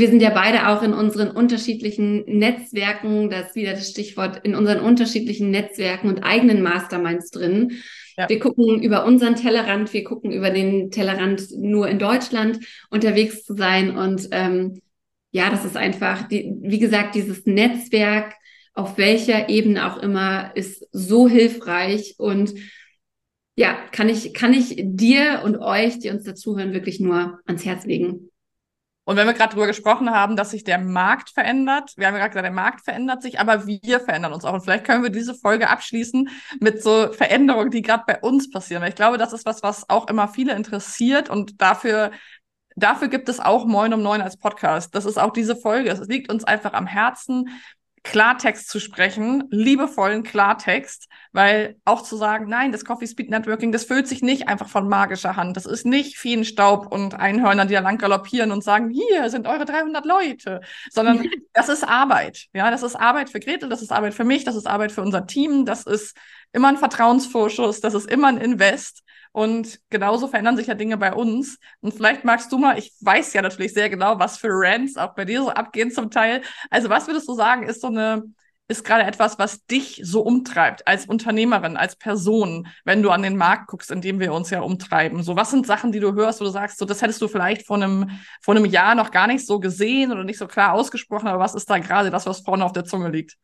wir 0.00 0.08
sind 0.08 0.22
ja 0.22 0.30
beide 0.30 0.68
auch 0.68 0.82
in 0.82 0.94
unseren 0.94 1.30
unterschiedlichen 1.30 2.24
Netzwerken, 2.24 3.28
das 3.28 3.48
ist 3.48 3.56
wieder 3.56 3.72
das 3.72 3.90
Stichwort, 3.90 4.40
in 4.42 4.54
unseren 4.54 4.80
unterschiedlichen 4.80 5.50
Netzwerken 5.50 6.08
und 6.08 6.22
eigenen 6.22 6.62
Masterminds 6.62 7.30
drin. 7.30 7.72
Ja. 8.16 8.28
Wir 8.28 8.38
gucken 8.38 8.82
über 8.82 9.04
unseren 9.04 9.36
Tellerrand, 9.36 9.92
wir 9.92 10.04
gucken 10.04 10.32
über 10.32 10.50
den 10.50 10.90
Tellerrand 10.90 11.42
nur 11.56 11.88
in 11.88 11.98
Deutschland 11.98 12.60
unterwegs 12.88 13.44
zu 13.44 13.54
sein. 13.54 13.96
Und 13.96 14.28
ähm, 14.32 14.80
ja, 15.30 15.50
das 15.50 15.64
ist 15.64 15.76
einfach, 15.76 16.26
die, 16.26 16.54
wie 16.62 16.78
gesagt, 16.78 17.14
dieses 17.14 17.44
Netzwerk, 17.44 18.34
auf 18.74 18.96
welcher 18.96 19.50
Ebene 19.50 19.92
auch 19.92 19.98
immer, 19.98 20.56
ist 20.56 20.86
so 20.92 21.28
hilfreich 21.28 22.14
und 22.16 22.54
ja, 23.56 23.76
kann 23.92 24.08
ich, 24.08 24.32
kann 24.32 24.54
ich 24.54 24.76
dir 24.78 25.42
und 25.44 25.58
euch, 25.58 25.98
die 25.98 26.08
uns 26.08 26.24
dazuhören, 26.24 26.72
wirklich 26.72 27.00
nur 27.00 27.38
ans 27.44 27.66
Herz 27.66 27.84
legen. 27.84 28.30
Und 29.04 29.16
wenn 29.16 29.26
wir 29.26 29.34
gerade 29.34 29.50
darüber 29.50 29.66
gesprochen 29.66 30.10
haben, 30.10 30.36
dass 30.36 30.50
sich 30.50 30.62
der 30.62 30.78
Markt 30.78 31.30
verändert, 31.30 31.92
wir 31.96 32.06
haben 32.06 32.14
ja 32.14 32.20
gerade 32.20 32.30
gesagt, 32.30 32.44
der 32.44 32.52
Markt 32.52 32.84
verändert 32.84 33.20
sich, 33.22 33.40
aber 33.40 33.66
wir 33.66 33.98
verändern 33.98 34.32
uns 34.32 34.44
auch. 34.44 34.52
Und 34.52 34.62
vielleicht 34.62 34.84
können 34.84 35.02
wir 35.02 35.10
diese 35.10 35.34
Folge 35.34 35.68
abschließen 35.68 36.28
mit 36.60 36.82
so 36.82 37.12
Veränderungen, 37.12 37.70
die 37.70 37.82
gerade 37.82 38.04
bei 38.06 38.20
uns 38.20 38.50
passieren. 38.50 38.82
Weil 38.82 38.90
ich 38.90 38.94
glaube, 38.94 39.18
das 39.18 39.32
ist 39.32 39.44
was, 39.44 39.62
was 39.64 39.90
auch 39.90 40.08
immer 40.08 40.28
viele 40.28 40.54
interessiert 40.54 41.30
und 41.30 41.60
dafür 41.60 42.12
Dafür 42.76 43.08
gibt 43.08 43.28
es 43.28 43.38
auch 43.38 43.66
Moin 43.66 43.92
um 43.92 44.02
Neun 44.02 44.22
als 44.22 44.38
Podcast. 44.38 44.94
Das 44.94 45.04
ist 45.04 45.18
auch 45.18 45.32
diese 45.32 45.56
Folge. 45.56 45.90
Es 45.90 46.00
liegt 46.08 46.32
uns 46.32 46.44
einfach 46.44 46.72
am 46.72 46.86
Herzen, 46.86 47.50
Klartext 48.04 48.68
zu 48.68 48.80
sprechen, 48.80 49.44
liebevollen 49.50 50.24
Klartext, 50.24 51.08
weil 51.30 51.76
auch 51.84 52.02
zu 52.02 52.16
sagen, 52.16 52.48
nein, 52.48 52.72
das 52.72 52.84
Coffee 52.84 53.06
Speed 53.06 53.30
Networking, 53.30 53.70
das 53.70 53.84
füllt 53.84 54.08
sich 54.08 54.22
nicht 54.22 54.48
einfach 54.48 54.68
von 54.68 54.88
magischer 54.88 55.36
Hand. 55.36 55.56
Das 55.56 55.66
ist 55.66 55.86
nicht 55.86 56.18
Feenstaub 56.18 56.92
und 56.92 57.14
Einhörner, 57.14 57.64
die 57.64 57.74
da 57.74 57.80
lang 57.80 57.98
galoppieren 57.98 58.50
und 58.50 58.64
sagen, 58.64 58.90
hier 58.90 59.30
sind 59.30 59.46
eure 59.46 59.64
300 59.64 60.04
Leute, 60.04 60.60
sondern 60.90 61.28
das 61.52 61.68
ist 61.68 61.84
Arbeit. 61.84 62.46
Ja, 62.52 62.72
das 62.72 62.82
ist 62.82 62.96
Arbeit 62.96 63.30
für 63.30 63.38
Gretel, 63.38 63.68
das 63.68 63.82
ist 63.82 63.92
Arbeit 63.92 64.14
für 64.14 64.24
mich, 64.24 64.42
das 64.42 64.56
ist 64.56 64.66
Arbeit 64.66 64.90
für 64.90 65.02
unser 65.02 65.26
Team, 65.26 65.64
das 65.64 65.84
ist 65.84 66.16
immer 66.52 66.68
ein 66.68 66.78
Vertrauensvorschuss, 66.78 67.80
das 67.80 67.94
ist 67.94 68.10
immer 68.10 68.28
ein 68.28 68.38
Invest. 68.38 69.04
Und 69.32 69.80
genauso 69.88 70.28
verändern 70.28 70.56
sich 70.56 70.66
ja 70.66 70.74
Dinge 70.74 70.98
bei 70.98 71.12
uns. 71.12 71.58
Und 71.80 71.94
vielleicht 71.94 72.24
magst 72.24 72.52
du 72.52 72.58
mal, 72.58 72.78
ich 72.78 72.92
weiß 73.00 73.32
ja 73.32 73.42
natürlich 73.42 73.72
sehr 73.72 73.88
genau, 73.88 74.18
was 74.18 74.36
für 74.36 74.50
Rants 74.50 74.96
auch 74.96 75.14
bei 75.14 75.24
dir 75.24 75.42
so 75.42 75.48
abgehen 75.50 75.90
zum 75.90 76.10
Teil. 76.10 76.42
Also 76.70 76.90
was 76.90 77.06
würdest 77.06 77.28
du 77.28 77.34
sagen, 77.34 77.62
ist 77.62 77.80
so 77.80 77.86
eine, 77.88 78.24
ist 78.68 78.84
gerade 78.84 79.04
etwas, 79.04 79.38
was 79.38 79.64
dich 79.66 80.00
so 80.04 80.20
umtreibt 80.20 80.86
als 80.86 81.06
Unternehmerin, 81.06 81.78
als 81.78 81.96
Person, 81.96 82.68
wenn 82.84 83.02
du 83.02 83.10
an 83.10 83.22
den 83.22 83.36
Markt 83.36 83.68
guckst, 83.68 83.90
in 83.90 84.02
dem 84.02 84.20
wir 84.20 84.34
uns 84.34 84.50
ja 84.50 84.60
umtreiben? 84.60 85.22
So, 85.22 85.34
was 85.34 85.50
sind 85.50 85.66
Sachen, 85.66 85.92
die 85.92 86.00
du 86.00 86.12
hörst, 86.14 86.40
wo 86.40 86.44
du 86.44 86.50
sagst, 86.50 86.78
so, 86.78 86.84
das 86.84 87.00
hättest 87.00 87.22
du 87.22 87.28
vielleicht 87.28 87.66
vor 87.66 87.76
einem, 87.76 88.10
vor 88.42 88.54
einem 88.54 88.66
Jahr 88.66 88.94
noch 88.94 89.10
gar 89.10 89.26
nicht 89.26 89.46
so 89.46 89.60
gesehen 89.60 90.12
oder 90.12 90.24
nicht 90.24 90.38
so 90.38 90.46
klar 90.46 90.72
ausgesprochen, 90.74 91.28
aber 91.28 91.42
was 91.42 91.54
ist 91.54 91.70
da 91.70 91.78
gerade 91.78 92.10
das, 92.10 92.26
was 92.26 92.40
vorne 92.40 92.64
auf 92.64 92.72
der 92.72 92.84
Zunge 92.84 93.08
liegt? 93.08 93.36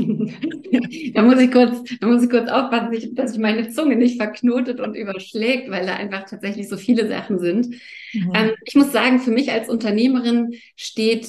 da 1.14 1.22
muss 1.22 1.40
ich 1.40 1.50
kurz, 1.50 1.82
da 2.00 2.06
muss 2.06 2.22
ich 2.22 2.30
kurz 2.30 2.48
aufpassen, 2.48 2.92
dass 2.92 3.02
ich, 3.02 3.14
dass 3.14 3.32
ich 3.32 3.38
meine 3.38 3.70
Zunge 3.70 3.96
nicht 3.96 4.16
verknotet 4.16 4.80
und 4.80 4.94
überschlägt, 4.94 5.70
weil 5.70 5.86
da 5.86 5.94
einfach 5.94 6.24
tatsächlich 6.28 6.68
so 6.68 6.76
viele 6.76 7.08
Sachen 7.08 7.38
sind. 7.38 7.68
Mhm. 8.12 8.32
Ähm, 8.34 8.50
ich 8.64 8.74
muss 8.74 8.92
sagen, 8.92 9.20
für 9.20 9.30
mich 9.30 9.52
als 9.52 9.68
Unternehmerin 9.68 10.54
steht 10.76 11.28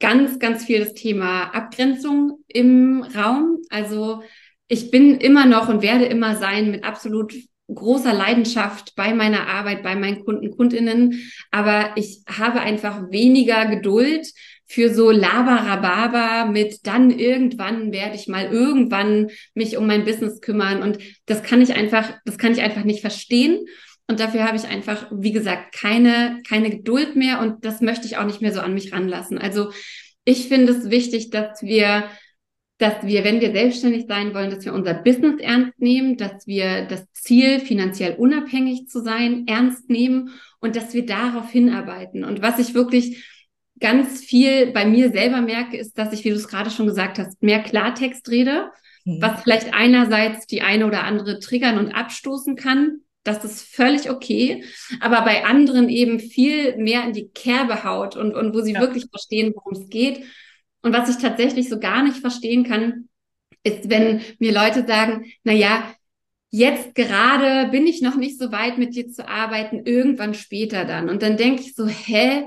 ganz, 0.00 0.38
ganz 0.38 0.64
viel 0.64 0.80
das 0.80 0.94
Thema 0.94 1.54
Abgrenzung 1.54 2.38
im 2.46 3.02
Raum. 3.02 3.58
Also 3.70 4.22
ich 4.68 4.90
bin 4.90 5.18
immer 5.18 5.46
noch 5.46 5.68
und 5.68 5.82
werde 5.82 6.04
immer 6.04 6.36
sein 6.36 6.70
mit 6.70 6.84
absolut 6.84 7.34
großer 7.72 8.14
Leidenschaft 8.14 8.94
bei 8.96 9.12
meiner 9.12 9.46
Arbeit, 9.46 9.82
bei 9.82 9.94
meinen 9.94 10.24
Kunden, 10.24 10.50
Kundinnen, 10.56 11.30
aber 11.50 11.90
ich 11.96 12.22
habe 12.26 12.60
einfach 12.60 13.10
weniger 13.10 13.66
Geduld 13.66 14.32
für 14.68 14.92
so 14.92 15.10
Labarababa 15.10 16.44
mit 16.46 16.86
dann 16.86 17.10
irgendwann 17.10 17.90
werde 17.90 18.16
ich 18.16 18.28
mal 18.28 18.44
irgendwann 18.44 19.30
mich 19.54 19.76
um 19.78 19.86
mein 19.86 20.04
Business 20.04 20.40
kümmern 20.40 20.82
und 20.82 20.98
das 21.26 21.42
kann 21.42 21.62
ich 21.62 21.74
einfach, 21.74 22.12
das 22.24 22.38
kann 22.38 22.52
ich 22.52 22.60
einfach 22.60 22.84
nicht 22.84 23.00
verstehen. 23.00 23.66
Und 24.10 24.20
dafür 24.20 24.44
habe 24.44 24.56
ich 24.56 24.64
einfach, 24.64 25.06
wie 25.12 25.32
gesagt, 25.32 25.74
keine, 25.74 26.42
keine 26.48 26.70
Geduld 26.70 27.14
mehr 27.14 27.40
und 27.40 27.64
das 27.64 27.82
möchte 27.82 28.06
ich 28.06 28.16
auch 28.16 28.24
nicht 28.24 28.40
mehr 28.40 28.52
so 28.52 28.60
an 28.60 28.72
mich 28.72 28.92
ranlassen. 28.92 29.36
Also 29.36 29.70
ich 30.24 30.48
finde 30.48 30.72
es 30.72 30.90
wichtig, 30.90 31.30
dass 31.30 31.62
wir 31.62 32.04
dass 32.78 33.04
wir, 33.04 33.24
wenn 33.24 33.40
wir 33.40 33.50
selbstständig 33.50 34.06
sein 34.06 34.32
wollen, 34.34 34.50
dass 34.50 34.64
wir 34.64 34.72
unser 34.72 34.94
Business 34.94 35.40
ernst 35.40 35.80
nehmen, 35.80 36.16
dass 36.16 36.46
wir 36.46 36.86
das 36.86 37.12
Ziel, 37.12 37.58
finanziell 37.58 38.14
unabhängig 38.14 38.86
zu 38.86 39.02
sein, 39.02 39.48
ernst 39.48 39.90
nehmen 39.90 40.30
und 40.60 40.76
dass 40.76 40.94
wir 40.94 41.04
darauf 41.04 41.50
hinarbeiten. 41.50 42.22
Und 42.22 42.40
was 42.40 42.60
ich 42.60 42.74
wirklich 42.74 43.24
ganz 43.80 44.20
viel 44.22 44.72
bei 44.72 44.84
mir 44.84 45.10
selber 45.10 45.40
merke, 45.40 45.76
ist, 45.76 45.98
dass 45.98 46.12
ich, 46.12 46.24
wie 46.24 46.30
du 46.30 46.36
es 46.36 46.48
gerade 46.48 46.70
schon 46.70 46.86
gesagt 46.86 47.18
hast, 47.18 47.42
mehr 47.42 47.62
Klartext 47.62 48.28
rede, 48.28 48.70
mhm. 49.04 49.20
was 49.20 49.42
vielleicht 49.42 49.74
einerseits 49.74 50.46
die 50.46 50.62
eine 50.62 50.86
oder 50.86 51.04
andere 51.04 51.38
triggern 51.38 51.78
und 51.78 51.92
abstoßen 51.92 52.56
kann. 52.56 53.00
Das 53.24 53.44
ist 53.44 53.62
völlig 53.62 54.10
okay, 54.10 54.64
aber 55.00 55.22
bei 55.22 55.44
anderen 55.44 55.88
eben 55.88 56.18
viel 56.18 56.76
mehr 56.76 57.04
in 57.04 57.12
die 57.12 57.28
Kerbe 57.28 57.84
haut 57.84 58.16
und, 58.16 58.34
und 58.34 58.54
wo 58.54 58.60
sie 58.60 58.72
ja. 58.72 58.80
wirklich 58.80 59.06
verstehen, 59.10 59.52
worum 59.54 59.72
es 59.72 59.88
geht 59.90 60.24
und 60.82 60.92
was 60.92 61.10
ich 61.10 61.16
tatsächlich 61.16 61.68
so 61.68 61.78
gar 61.78 62.02
nicht 62.02 62.18
verstehen 62.18 62.64
kann, 62.64 63.08
ist, 63.64 63.90
wenn 63.90 64.22
mir 64.38 64.52
Leute 64.52 64.86
sagen, 64.86 65.26
na 65.44 65.52
ja, 65.52 65.94
jetzt 66.50 66.94
gerade 66.94 67.70
bin 67.70 67.86
ich 67.86 68.00
noch 68.00 68.16
nicht 68.16 68.38
so 68.38 68.52
weit 68.52 68.78
mit 68.78 68.94
dir 68.94 69.08
zu 69.08 69.28
arbeiten, 69.28 69.84
irgendwann 69.84 70.34
später 70.34 70.84
dann. 70.84 71.10
Und 71.10 71.22
dann 71.22 71.36
denke 71.36 71.62
ich 71.62 71.74
so, 71.74 71.86
hä? 71.86 72.46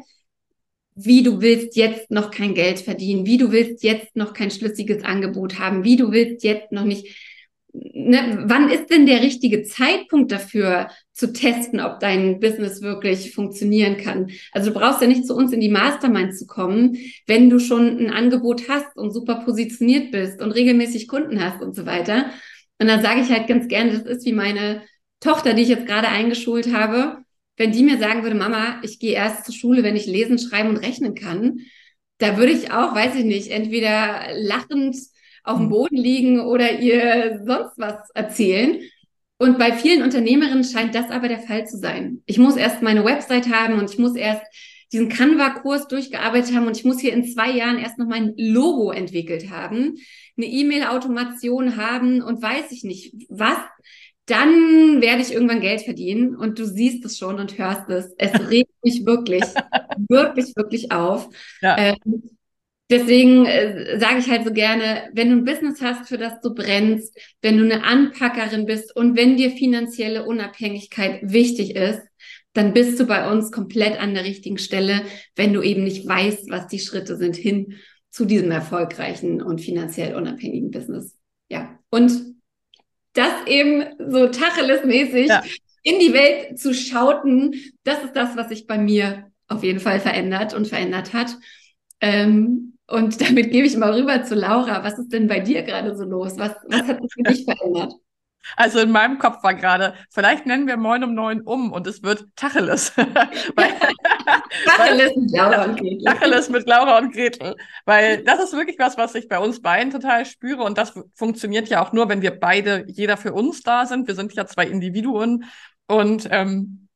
Wie 0.96 1.24
du 1.24 1.42
willst 1.42 1.76
jetzt 1.76 2.12
noch 2.12 2.32
kein 2.32 2.54
Geld 2.54 2.80
verdienen, 2.80 3.26
wie 3.26 3.38
du 3.38 3.52
willst 3.52 3.84
jetzt 3.84 4.16
noch 4.16 4.34
kein 4.34 4.52
schlüssiges 4.52 5.04
Angebot 5.04 5.58
haben, 5.60 5.84
wie 5.84 5.96
du 5.96 6.12
willst 6.12 6.44
jetzt 6.44 6.72
noch 6.72 6.84
nicht 6.84 7.16
ne, 7.74 8.44
wann 8.46 8.70
ist 8.70 8.90
denn 8.90 9.06
der 9.06 9.22
richtige 9.22 9.64
Zeitpunkt 9.64 10.32
dafür 10.32 10.90
zu 11.14 11.34
testen, 11.34 11.80
ob 11.80 12.00
dein 12.00 12.40
Business 12.40 12.82
wirklich 12.82 13.34
funktionieren 13.34 13.98
kann? 13.98 14.32
Also 14.52 14.72
du 14.72 14.80
brauchst 14.80 15.02
ja 15.02 15.08
nicht 15.08 15.26
zu 15.26 15.36
uns 15.36 15.52
in 15.52 15.62
die 15.62 15.70
Mastermind 15.70 16.36
zu 16.36 16.46
kommen, 16.48 16.98
wenn 17.28 17.50
du 17.50 17.60
schon 17.60 17.98
ein 17.98 18.12
Angebot 18.12 18.70
hast 18.70 18.98
und 18.98 19.12
super 19.12 19.36
positioniert 19.46 20.12
bist 20.12 20.42
und 20.42 20.52
regelmäßig 20.52 21.08
Kunden 21.08 21.44
hast 21.44 21.62
und 21.62 21.76
so 21.76 21.86
weiter. 21.86 22.26
Und 22.80 22.88
dann 22.88 23.02
sage 23.02 23.22
ich 23.22 23.30
halt 23.30 23.48
ganz 23.48 23.68
gerne, 23.68 23.92
das 23.92 24.04
ist 24.04 24.26
wie 24.26 24.34
meine 24.34 24.82
Tochter, 25.20 25.54
die 25.54 25.62
ich 25.62 25.70
jetzt 25.70 25.86
gerade 25.86 26.08
eingeschult 26.08 26.74
habe. 26.74 27.21
Wenn 27.58 27.72
die 27.72 27.84
mir 27.84 27.98
sagen 27.98 28.24
würde, 28.24 28.36
Mama, 28.36 28.80
ich 28.84 29.00
gehe 29.00 29.14
erst 29.14 29.46
zur 29.46 29.54
Schule, 29.54 29.84
wenn 29.84 29.96
ich 29.96 30.06
lesen, 30.06 30.40
schreiben 30.40 30.70
und 30.70 30.78
rechnen 30.78 31.16
kann, 31.16 31.60
da 32.18 32.38
würde 32.38 32.52
ich 32.52 32.72
auch, 32.72 32.96
weiß 32.96 33.16
ich 33.16 33.26
nicht, 33.26 33.50
entweder 33.50 34.28
lachend 34.34 34.96
auf 35.44 35.58
dem 35.58 35.66
mhm. 35.66 35.70
Boden 35.70 35.98
liegen 35.98 36.40
oder 36.40 36.80
ihr 36.80 37.42
sonst 37.46 37.74
was 37.78 38.10
erzählen. 38.14 38.80
Und 39.38 39.58
bei 39.58 39.74
vielen 39.74 40.04
Unternehmerinnen 40.04 40.64
scheint 40.64 40.94
das 40.94 41.10
aber 41.10 41.28
der 41.28 41.40
Fall 41.40 41.66
zu 41.66 41.78
sein. 41.78 42.22
Ich 42.28 42.38
muss 42.38 42.58
erst 42.58 42.84
meine 42.84 43.04
Website 43.04 43.50
haben 43.50 43.80
und 43.80 43.92
ich 43.92 43.98
muss 43.98 44.16
erst 44.16 44.44
diesen 44.92 45.10
Canva-Kurs 45.10 45.88
durchgearbeitet 45.88 46.54
haben 46.54 46.68
und 46.68 46.78
ich 46.78 46.86
muss 46.86 47.00
hier 47.00 47.14
in 47.14 47.26
zwei 47.26 47.50
Jahren 47.50 47.80
erst 47.80 47.98
noch 47.98 48.08
mein 48.08 48.34
Logo 48.38 48.92
entwickelt 48.92 49.50
haben, 49.50 49.96
eine 50.38 50.46
E-Mail-Automation 50.46 51.78
haben 51.78 52.22
und 52.22 52.42
weiß 52.42 52.72
ich 52.72 52.84
nicht 52.84 53.16
was. 53.30 53.58
Dann 54.32 55.02
werde 55.02 55.22
ich 55.22 55.34
irgendwann 55.34 55.60
Geld 55.60 55.82
verdienen 55.82 56.36
und 56.36 56.58
du 56.58 56.66
siehst 56.66 57.04
es 57.04 57.18
schon 57.18 57.40
und 57.40 57.58
hörst 57.58 57.90
es. 57.90 58.14
Es 58.18 58.32
regt 58.50 58.72
mich 58.84 59.06
wirklich, 59.06 59.44
wirklich, 60.08 60.56
wirklich 60.56 60.92
auf. 60.92 61.28
Ja. 61.62 61.78
Ähm, 61.78 62.24
Deswegen 62.92 63.46
äh, 63.46 63.98
sage 64.02 64.20
ich 64.20 64.30
halt 64.30 64.44
so 64.44 64.52
gerne, 64.52 65.10
wenn 65.14 65.30
du 65.30 65.38
ein 65.38 65.46
Business 65.46 65.82
hast, 65.82 66.10
für 66.10 66.18
das 66.18 66.42
du 66.42 66.54
brennst, 66.54 67.18
wenn 67.42 67.58
du 67.58 67.64
eine 67.64 67.86
Anpackerin 67.86 68.66
bist 68.66 68.94
und 68.94 69.16
wenn 69.16 69.38
dir 69.38 69.52
finanzielle 69.52 70.26
Unabhängigkeit 70.26 71.22
wichtig 71.24 71.78
ist, 71.78 72.02
dann 72.52 72.74
bist 72.74 73.00
du 73.00 73.06
bei 73.06 73.32
uns 73.32 73.50
komplett 73.50 73.98
an 73.98 74.14
der 74.14 74.26
richtigen 74.26 74.58
Stelle, 74.58 75.04
wenn 75.38 75.54
du 75.54 75.62
eben 75.62 75.86
nicht 75.86 76.06
weißt, 76.06 76.50
was 76.50 76.68
die 76.68 76.80
Schritte 76.80 77.16
sind 77.16 77.38
hin 77.38 77.76
zu 78.10 78.26
diesem 78.26 78.52
erfolgreichen 78.52 79.42
und 79.42 79.62
finanziell 79.62 80.14
unabhängigen 80.16 80.70
Business. 80.70 81.18
Ja. 81.50 81.80
Und 81.92 82.31
das 83.14 83.32
eben 83.46 83.86
so 83.98 84.28
Tacheles-mäßig 84.28 85.28
ja. 85.28 85.44
in 85.84 86.00
die 86.00 86.14
Welt 86.14 86.60
zu 86.60 86.74
schauten, 86.74 87.56
das 87.84 88.04
ist 88.04 88.16
das, 88.16 88.36
was 88.38 88.50
sich 88.50 88.68
bei 88.68 88.78
mir 88.78 89.32
auf 89.48 89.64
jeden 89.64 89.80
Fall 89.80 90.00
verändert 90.00 90.54
und 90.54 90.68
verändert 90.68 91.14
hat. 91.14 91.38
Ähm, 92.00 92.78
und 92.88 93.22
damit 93.28 93.52
gebe 93.52 93.68
ich 93.68 93.78
mal 93.78 93.94
rüber 93.94 94.24
zu 94.24 94.36
Laura. 94.36 94.84
Was 94.84 94.98
ist 95.00 95.12
denn 95.12 95.28
bei 95.28 95.40
dir 95.40 95.64
gerade 95.64 95.96
so 95.96 96.04
los? 96.04 96.38
Was, 96.38 96.56
was 96.68 96.84
hat 96.84 97.02
sich 97.02 97.14
für 97.14 97.24
dich 97.24 97.46
verändert? 97.46 97.94
Also 98.56 98.80
in 98.80 98.92
meinem 98.92 99.20
Kopf 99.20 99.44
war 99.44 99.54
gerade, 99.54 99.94
vielleicht 100.10 100.46
nennen 100.46 100.68
wir 100.68 100.78
Moin 100.78 101.04
um 101.04 101.14
neun 101.14 101.42
um 101.42 101.72
und 101.72 101.88
es 101.88 102.04
wird 102.04 102.26
Tacheles. 102.36 102.94
Tacheles 104.66 105.16
mit 105.16 105.32
Laura 105.32 105.66
und 105.66 105.80
Gretel. 105.80 106.04
Tacheles 106.04 106.50
mit 106.50 106.68
Laura 106.68 106.98
und 106.98 107.14
Gretel. 107.14 107.56
Weil 107.86 108.24
das 108.24 108.42
ist 108.42 108.54
wirklich 108.54 108.80
was, 108.80 108.98
was 108.98 109.16
ich 109.16 109.28
bei 109.28 109.40
uns 109.40 109.62
beiden 109.62 109.92
total 109.92 110.26
spüre 110.26 110.64
und 110.64 110.78
das 110.78 110.94
funktioniert 111.16 111.70
ja 111.70 111.84
auch 111.84 111.94
nur, 111.94 112.10
wenn 112.10 112.22
wir 112.22 112.40
beide, 112.40 112.86
jeder 112.88 113.18
für 113.18 113.34
uns 113.34 113.62
da 113.62 113.86
sind. 113.86 114.08
Wir 114.08 114.16
sind 114.16 114.34
ja 114.34 114.46
zwei 114.46 114.66
Individuen 114.66 115.46
und 115.88 116.28
ähm, 116.32 116.88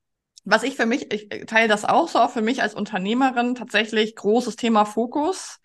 was 0.43 0.63
ich 0.63 0.75
für 0.75 0.85
mich, 0.85 1.11
ich 1.11 1.27
teile 1.47 1.67
das 1.67 1.85
auch 1.85 2.07
so, 2.07 2.19
auch 2.19 2.29
für 2.29 2.43
mich 2.43 2.61
als 2.61 2.75
Unternehmerin 2.75 3.55
tatsächlich 3.55 4.15
großes 4.15 4.55
Thema 4.57 4.85
Fokus 4.85 5.59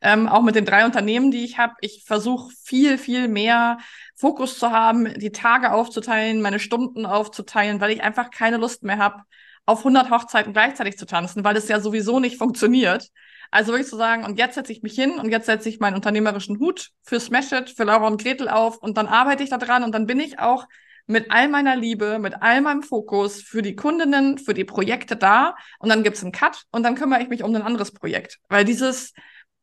ähm, 0.00 0.28
auch 0.28 0.42
mit 0.42 0.54
den 0.54 0.64
drei 0.64 0.84
Unternehmen, 0.84 1.30
die 1.30 1.44
ich 1.44 1.58
habe. 1.58 1.74
Ich 1.80 2.04
versuche 2.04 2.52
viel, 2.62 2.98
viel 2.98 3.28
mehr 3.28 3.78
Fokus 4.16 4.58
zu 4.58 4.70
haben, 4.70 5.12
die 5.18 5.30
Tage 5.30 5.72
aufzuteilen, 5.72 6.40
meine 6.40 6.58
Stunden 6.58 7.06
aufzuteilen, 7.06 7.80
weil 7.80 7.92
ich 7.92 8.02
einfach 8.02 8.30
keine 8.30 8.56
Lust 8.56 8.82
mehr 8.82 8.98
habe, 8.98 9.22
auf 9.66 9.78
100 9.80 10.10
Hochzeiten 10.10 10.52
gleichzeitig 10.52 10.96
zu 10.96 11.06
tanzen, 11.06 11.44
weil 11.44 11.56
es 11.56 11.68
ja 11.68 11.80
sowieso 11.80 12.18
nicht 12.18 12.38
funktioniert. 12.38 13.10
Also 13.50 13.72
wirklich 13.72 13.88
zu 13.88 13.96
sagen, 13.96 14.24
und 14.24 14.38
jetzt 14.38 14.54
setze 14.54 14.72
ich 14.72 14.82
mich 14.82 14.94
hin 14.94 15.18
und 15.18 15.30
jetzt 15.30 15.46
setze 15.46 15.68
ich 15.68 15.80
meinen 15.80 15.94
unternehmerischen 15.94 16.58
Hut 16.58 16.90
für 17.02 17.20
Smash 17.20 17.52
It, 17.52 17.70
für 17.70 17.84
Laura 17.84 18.06
und 18.06 18.20
Gretel 18.20 18.48
auf 18.48 18.78
und 18.78 18.96
dann 18.96 19.06
arbeite 19.06 19.42
ich 19.42 19.50
da 19.50 19.58
dran 19.58 19.84
und 19.84 19.92
dann 19.92 20.06
bin 20.06 20.18
ich 20.18 20.38
auch 20.38 20.66
mit 21.06 21.30
all 21.30 21.48
meiner 21.48 21.76
Liebe, 21.76 22.18
mit 22.18 22.42
all 22.42 22.60
meinem 22.60 22.82
Fokus 22.82 23.40
für 23.40 23.62
die 23.62 23.76
Kundinnen, 23.76 24.38
für 24.38 24.54
die 24.54 24.64
Projekte 24.64 25.16
da 25.16 25.54
und 25.78 25.88
dann 25.88 26.02
gibt's 26.02 26.22
einen 26.22 26.32
Cut 26.32 26.64
und 26.72 26.82
dann 26.82 26.96
kümmere 26.96 27.22
ich 27.22 27.28
mich 27.28 27.44
um 27.44 27.54
ein 27.54 27.62
anderes 27.62 27.92
Projekt. 27.92 28.38
Weil 28.48 28.64
dieses, 28.64 29.12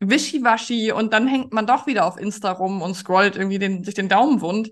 wischiwaschi 0.10 0.92
und 0.92 1.13
dann 1.13 1.28
hängt 1.28 1.54
man 1.54 1.68
doch 1.68 1.88
wieder 1.88 2.06
auf 2.06 2.18
Insta 2.18 2.52
rum 2.52 2.82
und 2.82 2.96
scrollt 2.96 3.36
irgendwie 3.36 3.60
den, 3.60 3.84
sich 3.84 3.96
den 3.96 4.10
Daumen 4.10 4.42
wund, 4.42 4.72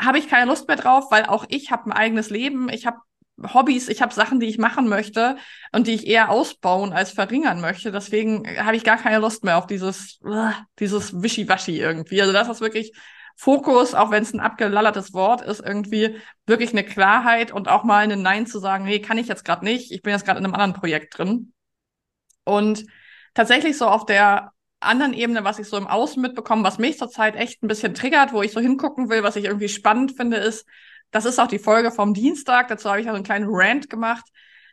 habe 0.00 0.18
ich 0.18 0.28
keine 0.28 0.46
Lust 0.46 0.68
mehr 0.68 0.76
drauf, 0.76 1.10
weil 1.10 1.24
auch 1.26 1.44
ich 1.48 1.70
habe 1.70 1.86
ein 1.86 1.92
eigenes 1.92 2.30
Leben, 2.30 2.68
ich 2.68 2.86
habe 2.86 2.98
Hobbys, 3.42 3.88
ich 3.88 4.00
habe 4.00 4.14
Sachen, 4.14 4.38
die 4.38 4.46
ich 4.46 4.58
machen 4.58 4.88
möchte 4.88 5.36
und 5.72 5.86
die 5.86 5.94
ich 5.94 6.06
eher 6.06 6.30
ausbauen 6.30 6.92
als 6.92 7.10
verringern 7.10 7.60
möchte. 7.60 7.90
Deswegen 7.90 8.44
habe 8.64 8.76
ich 8.76 8.84
gar 8.84 8.96
keine 8.96 9.18
Lust 9.18 9.42
mehr 9.44 9.58
auf 9.58 9.66
dieses, 9.66 10.20
dieses 10.78 11.20
Wischiwaschi 11.20 11.80
irgendwie. 11.80 12.20
Also 12.20 12.32
das 12.32 12.48
ist 12.48 12.60
wirklich 12.60 12.92
Fokus, 13.36 13.94
auch 13.94 14.10
wenn 14.10 14.22
es 14.22 14.32
ein 14.32 14.40
abgelallertes 14.40 15.12
Wort 15.12 15.42
ist, 15.42 15.60
irgendwie 15.60 16.20
wirklich 16.46 16.70
eine 16.70 16.84
Klarheit 16.84 17.50
und 17.50 17.68
auch 17.68 17.82
mal 17.82 18.08
ein 18.08 18.22
Nein 18.22 18.46
zu 18.46 18.60
sagen, 18.60 18.84
nee, 18.84 19.00
kann 19.00 19.18
ich 19.18 19.26
jetzt 19.26 19.44
gerade 19.44 19.64
nicht, 19.64 19.90
ich 19.90 20.02
bin 20.02 20.12
jetzt 20.12 20.24
gerade 20.24 20.38
in 20.38 20.44
einem 20.44 20.54
anderen 20.54 20.74
Projekt 20.74 21.18
drin. 21.18 21.52
Und 22.44 22.86
tatsächlich 23.34 23.76
so 23.76 23.88
auf 23.88 24.06
der 24.06 24.52
anderen 24.84 25.12
Ebene, 25.12 25.44
was 25.44 25.58
ich 25.58 25.68
so 25.68 25.76
im 25.76 25.86
Außen 25.86 26.20
mitbekomme, 26.20 26.64
was 26.64 26.78
mich 26.78 26.98
zurzeit 26.98 27.36
echt 27.36 27.62
ein 27.62 27.68
bisschen 27.68 27.94
triggert, 27.94 28.32
wo 28.32 28.42
ich 28.42 28.52
so 28.52 28.60
hingucken 28.60 29.08
will, 29.08 29.22
was 29.22 29.36
ich 29.36 29.44
irgendwie 29.44 29.68
spannend 29.68 30.16
finde, 30.16 30.36
ist, 30.38 30.66
das 31.10 31.24
ist 31.24 31.38
auch 31.38 31.46
die 31.46 31.58
Folge 31.58 31.90
vom 31.90 32.14
Dienstag, 32.14 32.68
dazu 32.68 32.88
habe 32.88 33.00
ich 33.00 33.06
also 33.06 33.16
einen 33.16 33.24
kleinen 33.24 33.46
Rant 33.48 33.88
gemacht, 33.90 34.24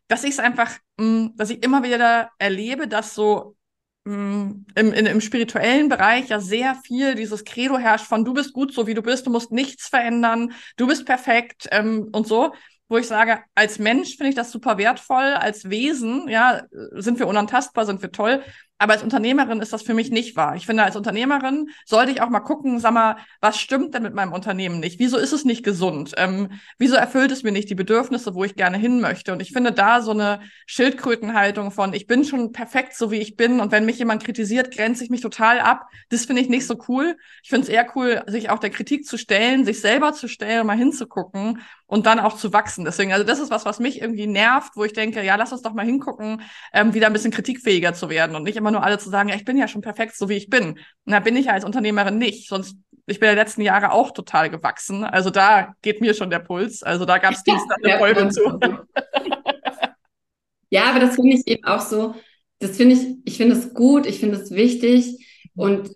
dass 0.08 0.24
ich 0.24 0.32
es 0.32 0.40
einfach, 0.40 0.72
mh, 0.98 1.06
mm, 1.06 1.36
dass 1.38 1.50
ich 1.50 1.64
immer 1.64 1.84
wieder 1.84 2.32
erlebe, 2.38 2.88
dass 2.88 3.14
so 3.14 3.56
mh, 4.06 4.16
mm, 4.16 4.66
im, 4.76 4.94
in, 4.94 5.06
im 5.06 5.22
spirituellen 5.22 5.90
Bereich 5.90 6.30
ja 6.30 6.40
sehr 6.40 6.76
viel 6.76 7.16
dieses 7.16 7.46
Credo 7.46 7.78
herrscht 7.78 8.08
von 8.08 8.26
du 8.26 8.34
bist 8.34 8.54
gut 8.54 8.74
so, 8.74 8.88
wie 8.88 8.94
du 8.94 9.02
bist, 9.02 9.28
du 9.28 9.32
musst 9.32 9.52
nichts 9.52 9.88
verändern, 9.88 10.54
du 10.78 10.88
bist 10.88 11.06
perfekt 11.06 11.68
ähm, 11.72 12.10
und 12.12 12.28
so 12.28 12.54
wo 12.92 12.98
ich 12.98 13.08
sage, 13.08 13.40
als 13.56 13.80
Mensch 13.80 14.18
finde 14.18 14.32
ich 14.32 14.36
das 14.36 14.52
super 14.52 14.78
wertvoll, 14.78 15.34
als 15.34 15.70
Wesen, 15.70 16.28
ja, 16.28 16.64
sind 16.92 17.20
wir 17.20 17.28
unantastbar, 17.28 17.86
sind 17.86 18.02
wir 18.02 18.12
toll, 18.12 18.44
Aber 18.82 18.94
als 18.94 19.04
Unternehmerin 19.04 19.60
ist 19.60 19.74
das 19.74 19.84
für 19.84 19.94
mich 19.94 20.10
nicht 20.10 20.36
wahr. 20.36 20.56
Ich 20.56 20.66
finde, 20.66 20.82
als 20.82 20.96
Unternehmerin 20.96 21.70
sollte 21.86 22.12
ich 22.12 22.20
auch 22.20 22.30
mal 22.30 22.40
gucken, 22.40 22.80
sag 22.80 22.94
mal, 22.94 23.18
was 23.40 23.60
stimmt 23.60 23.94
denn 23.94 24.02
mit 24.02 24.16
meinem 24.16 24.34
Unternehmen 24.34 24.80
nicht? 24.80 24.98
Wieso 24.98 25.18
ist 25.18 25.34
es 25.34 25.46
nicht 25.46 25.64
gesund? 25.64 26.14
Ähm, 26.18 26.50
wieso 26.80 26.96
erfüllt 26.96 27.32
es 27.32 27.44
mir 27.44 27.52
nicht 27.52 27.70
die 27.70 27.76
Bedürfnisse, 27.76 28.34
wo 28.34 28.44
ich 28.44 28.56
gerne 28.56 28.80
hin 28.80 29.00
möchte? 29.00 29.34
Und 29.34 29.40
ich 29.40 29.52
finde 29.52 29.72
da 29.72 30.02
so 30.02 30.10
eine 30.10 30.42
Schildkrötenhaltung 30.66 31.70
von, 31.70 31.94
ich 31.94 32.08
bin 32.08 32.26
schon 32.26 32.54
perfekt, 32.54 32.96
so 32.96 33.12
wie 33.12 33.20
ich 33.20 33.36
bin. 33.36 33.60
Und 33.60 33.72
wenn 33.72 33.86
mich 33.86 34.00
jemand 34.00 34.24
kritisiert, 34.24 34.76
grenze 34.76 35.04
ich 35.04 35.12
mich 35.12 35.22
total 35.22 35.60
ab. 35.60 35.88
Das 36.10 36.26
finde 36.26 36.42
ich 36.42 36.50
nicht 36.50 36.66
so 36.66 36.76
cool. 36.88 37.18
Ich 37.44 37.50
finde 37.50 37.68
es 37.68 37.70
eher 37.70 37.86
cool, 37.96 38.24
sich 38.26 38.50
auch 38.50 38.58
der 38.58 38.72
Kritik 38.72 39.06
zu 39.06 39.20
stellen, 39.20 39.64
sich 39.64 39.80
selber 39.80 40.14
zu 40.14 40.28
stellen, 40.28 40.66
mal 40.66 40.76
hinzugucken 40.76 41.62
und 41.92 42.06
dann 42.06 42.22
auch 42.22 42.38
zu 42.38 42.54
wachsen. 42.54 42.86
Deswegen, 42.86 43.12
also 43.12 43.26
das 43.26 43.40
ist 43.40 43.52
was, 43.52 43.66
was 43.66 43.80
mich 43.80 44.02
irgendwie 44.02 44.26
nervt, 44.26 44.78
wo 44.78 44.86
ich 44.86 44.94
denke, 44.94 45.22
ja, 45.24 45.36
lass 45.36 45.52
uns 45.52 45.62
doch 45.62 45.74
mal 45.74 45.86
hingucken, 45.86 46.42
ähm, 46.72 46.94
wieder 46.94 47.08
ein 47.08 47.14
bisschen 47.14 47.32
kritikfähiger 47.32 47.94
zu 47.94 48.10
werden 48.10 48.36
und 48.36 48.44
nicht 48.44 48.56
immer 48.56 48.71
nur 48.72 48.84
alle 48.84 48.98
zu 48.98 49.10
sagen, 49.10 49.30
ja, 49.30 49.36
ich 49.36 49.46
bin 49.46 49.58
ja 49.58 49.68
schon 49.68 49.82
perfekt, 49.82 50.16
so 50.16 50.30
wie 50.30 50.38
ich 50.38 50.50
bin. 50.50 50.80
Und 51.06 51.12
da 51.12 51.20
bin 51.20 51.36
ich 51.36 51.46
ja 51.46 51.54
als 51.54 51.66
Unternehmerin 51.66 52.18
nicht. 52.18 52.48
Sonst, 52.48 52.78
ich 53.06 53.20
bin 53.20 53.28
ja 53.30 53.36
letzten 53.36 53.62
Jahre 53.62 53.92
auch 53.92 54.12
total 54.12 54.50
gewachsen. 54.50 55.04
Also 55.04 55.30
da 55.30 55.74
geht 55.82 56.02
mir 56.02 56.14
schon 56.14 56.30
der 56.30 56.40
Puls. 56.40 56.84
Also 56.84 57.06
da 57.06 57.18
gab 57.18 57.34
es 57.34 57.44
Dienstag 57.44 57.78
eine 57.84 57.98
Folge 57.98 58.30
zu. 58.30 58.60
ja, 60.70 60.86
aber 60.86 61.00
das 61.00 61.16
finde 61.16 61.36
ich 61.36 61.48
eben 61.48 61.66
auch 61.66 61.82
so, 61.82 62.16
das 62.60 62.78
finde 62.78 62.96
ich, 62.96 63.18
ich 63.26 63.38
finde 63.38 63.56
es 63.56 63.74
gut, 63.74 64.06
ich 64.06 64.20
finde 64.20 64.38
es 64.38 64.52
wichtig 64.52 65.26
und 65.56 65.92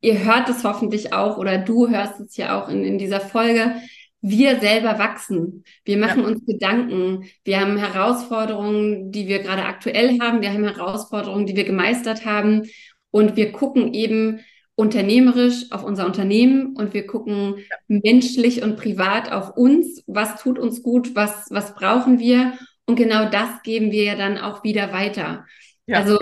ihr 0.00 0.24
hört 0.24 0.48
es 0.48 0.64
hoffentlich 0.64 1.12
auch 1.12 1.38
oder 1.38 1.58
du 1.58 1.88
hörst 1.88 2.20
es 2.20 2.36
ja 2.36 2.60
auch 2.60 2.68
in, 2.68 2.84
in 2.84 2.98
dieser 2.98 3.20
Folge 3.20 3.74
wir 4.20 4.58
selber 4.60 4.98
wachsen. 4.98 5.64
Wir 5.84 5.96
machen 5.98 6.22
ja. 6.22 6.28
uns 6.28 6.44
Gedanken. 6.44 7.24
Wir 7.44 7.60
haben 7.60 7.76
Herausforderungen, 7.76 9.12
die 9.12 9.28
wir 9.28 9.40
gerade 9.40 9.64
aktuell 9.64 10.18
haben. 10.20 10.40
Wir 10.40 10.52
haben 10.52 10.64
Herausforderungen, 10.64 11.46
die 11.46 11.56
wir 11.56 11.64
gemeistert 11.64 12.24
haben. 12.24 12.68
Und 13.10 13.36
wir 13.36 13.52
gucken 13.52 13.94
eben 13.94 14.40
unternehmerisch 14.74 15.72
auf 15.72 15.82
unser 15.82 16.06
Unternehmen 16.06 16.76
und 16.76 16.94
wir 16.94 17.06
gucken 17.06 17.56
ja. 17.58 17.76
menschlich 17.88 18.62
und 18.62 18.76
privat 18.76 19.32
auf 19.32 19.56
uns. 19.56 20.04
Was 20.06 20.40
tut 20.40 20.58
uns 20.58 20.82
gut? 20.82 21.16
Was, 21.16 21.46
was 21.50 21.74
brauchen 21.74 22.18
wir? 22.18 22.52
Und 22.86 22.96
genau 22.96 23.28
das 23.28 23.62
geben 23.62 23.92
wir 23.92 24.04
ja 24.04 24.14
dann 24.14 24.38
auch 24.38 24.64
wieder 24.64 24.92
weiter. 24.92 25.46
Ja. 25.86 25.98
Also 25.98 26.18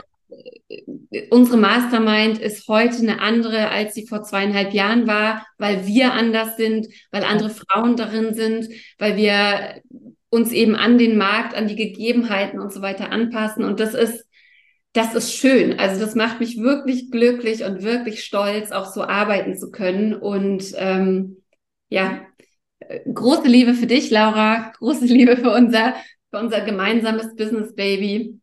unsere 1.30 1.56
Mastermind 1.56 2.38
ist 2.38 2.66
heute 2.68 2.98
eine 2.98 3.20
andere, 3.20 3.70
als 3.70 3.94
sie 3.94 4.06
vor 4.06 4.22
zweieinhalb 4.22 4.72
Jahren 4.72 5.06
war, 5.06 5.46
weil 5.58 5.86
wir 5.86 6.12
anders 6.12 6.56
sind, 6.56 6.88
weil 7.10 7.24
andere 7.24 7.50
Frauen 7.50 7.96
darin 7.96 8.34
sind, 8.34 8.68
weil 8.98 9.16
wir 9.16 9.82
uns 10.28 10.52
eben 10.52 10.74
an 10.74 10.98
den 10.98 11.16
Markt, 11.16 11.54
an 11.54 11.68
die 11.68 11.76
Gegebenheiten 11.76 12.60
und 12.60 12.72
so 12.72 12.82
weiter 12.82 13.10
anpassen. 13.10 13.64
Und 13.64 13.80
das 13.80 13.94
ist, 13.94 14.26
das 14.92 15.14
ist 15.14 15.32
schön. 15.32 15.78
Also 15.78 16.00
das 16.00 16.14
macht 16.14 16.40
mich 16.40 16.58
wirklich 16.58 17.10
glücklich 17.10 17.64
und 17.64 17.82
wirklich 17.82 18.24
stolz, 18.24 18.72
auch 18.72 18.86
so 18.86 19.02
arbeiten 19.02 19.56
zu 19.56 19.70
können. 19.70 20.14
Und 20.14 20.72
ähm, 20.76 21.42
ja, 21.88 22.26
große 23.12 23.48
Liebe 23.48 23.74
für 23.74 23.86
dich, 23.86 24.10
Laura, 24.10 24.72
große 24.78 25.04
Liebe 25.04 25.36
für 25.36 25.52
unser, 25.52 25.94
für 26.30 26.40
unser 26.40 26.62
gemeinsames 26.62 27.36
Business 27.36 27.74
Baby 27.74 28.40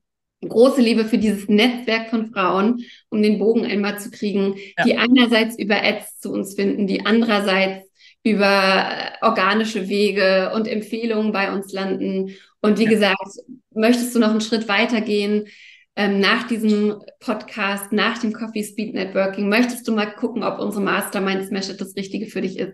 große 0.50 0.82
Liebe 0.82 1.06
für 1.06 1.18
dieses 1.18 1.48
Netzwerk 1.48 2.10
von 2.10 2.32
Frauen, 2.32 2.84
um 3.10 3.22
den 3.22 3.40
Bogen 3.40 3.66
einmal 3.66 4.00
zu 4.00 4.12
kriegen, 4.12 4.56
ja. 4.78 4.84
die 4.86 4.98
einerseits 4.98 5.58
über 5.58 5.84
Ads 5.84 6.20
zu 6.20 6.32
uns 6.32 6.56
finden, 6.56 6.88
die 6.88 7.06
andererseits 7.06 7.90
über 8.24 8.46
äh, 8.46 9.26
organische 9.26 9.90
Wege 9.90 10.52
und 10.56 10.68
Empfehlungen 10.68 11.32
bei 11.32 11.52
uns 11.52 11.74
landen. 11.74 12.36
Und 12.62 12.80
wie 12.80 12.86
ja. 12.86 12.90
gesagt, 12.90 13.40
möchtest 13.74 14.16
du 14.16 14.20
noch 14.20 14.32
einen 14.32 14.42
Schritt 14.42 14.68
weitergehen 14.68 15.48
ähm, 15.96 16.20
nach 16.20 16.48
diesem 16.48 17.02
Podcast, 17.20 17.92
nach 17.92 18.18
dem 18.18 18.32
Coffee 18.32 18.64
Speed 18.64 18.94
Networking? 18.94 19.50
Möchtest 19.50 19.88
du 19.88 19.94
mal 19.94 20.06
gucken, 20.06 20.44
ob 20.44 20.60
unsere 20.60 20.84
Mastermind 20.84 21.46
Smash 21.46 21.76
das 21.78 21.96
Richtige 21.96 22.28
für 22.28 22.42
dich 22.42 22.58
ist? 22.58 22.74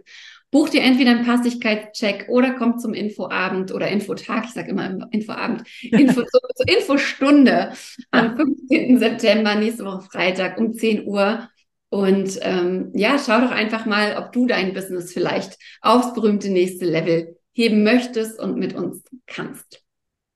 Buch 0.52 0.70
dir 0.70 0.82
entweder 0.82 1.12
einen 1.12 1.26
Passigkeitscheck 1.26 2.26
oder 2.30 2.54
komm 2.54 2.80
zum 2.80 2.94
Infoabend 2.94 3.72
oder 3.72 3.88
Infotag, 3.88 4.46
ich 4.46 4.52
sage 4.52 4.72
immer 4.72 5.08
Infoabend, 5.12 5.64
Info, 5.82 6.22
zur, 6.22 6.42
zur 6.56 6.68
Infostunde 6.68 7.74
am 8.12 8.36
15. 8.36 8.98
September, 8.98 9.56
nächste 9.56 9.86
Woche 9.86 10.08
Freitag 10.12 10.58
um 10.58 10.74
10 10.74 11.06
Uhr. 11.06 11.50
Und 11.90 12.38
ähm, 12.42 12.92
ja, 12.94 13.18
schau 13.18 13.42
doch 13.42 13.52
einfach 13.52 13.86
mal, 13.86 14.16
ob 14.18 14.32
du 14.32 14.46
dein 14.46 14.74
Business 14.74 15.12
vielleicht 15.12 15.58
aufs 15.82 16.14
berühmte 16.14 16.50
nächste 16.50 16.86
Level 16.86 17.38
heben 17.52 17.84
möchtest 17.84 18.40
und 18.40 18.58
mit 18.58 18.76
uns 18.76 19.04
kannst. 19.26 19.84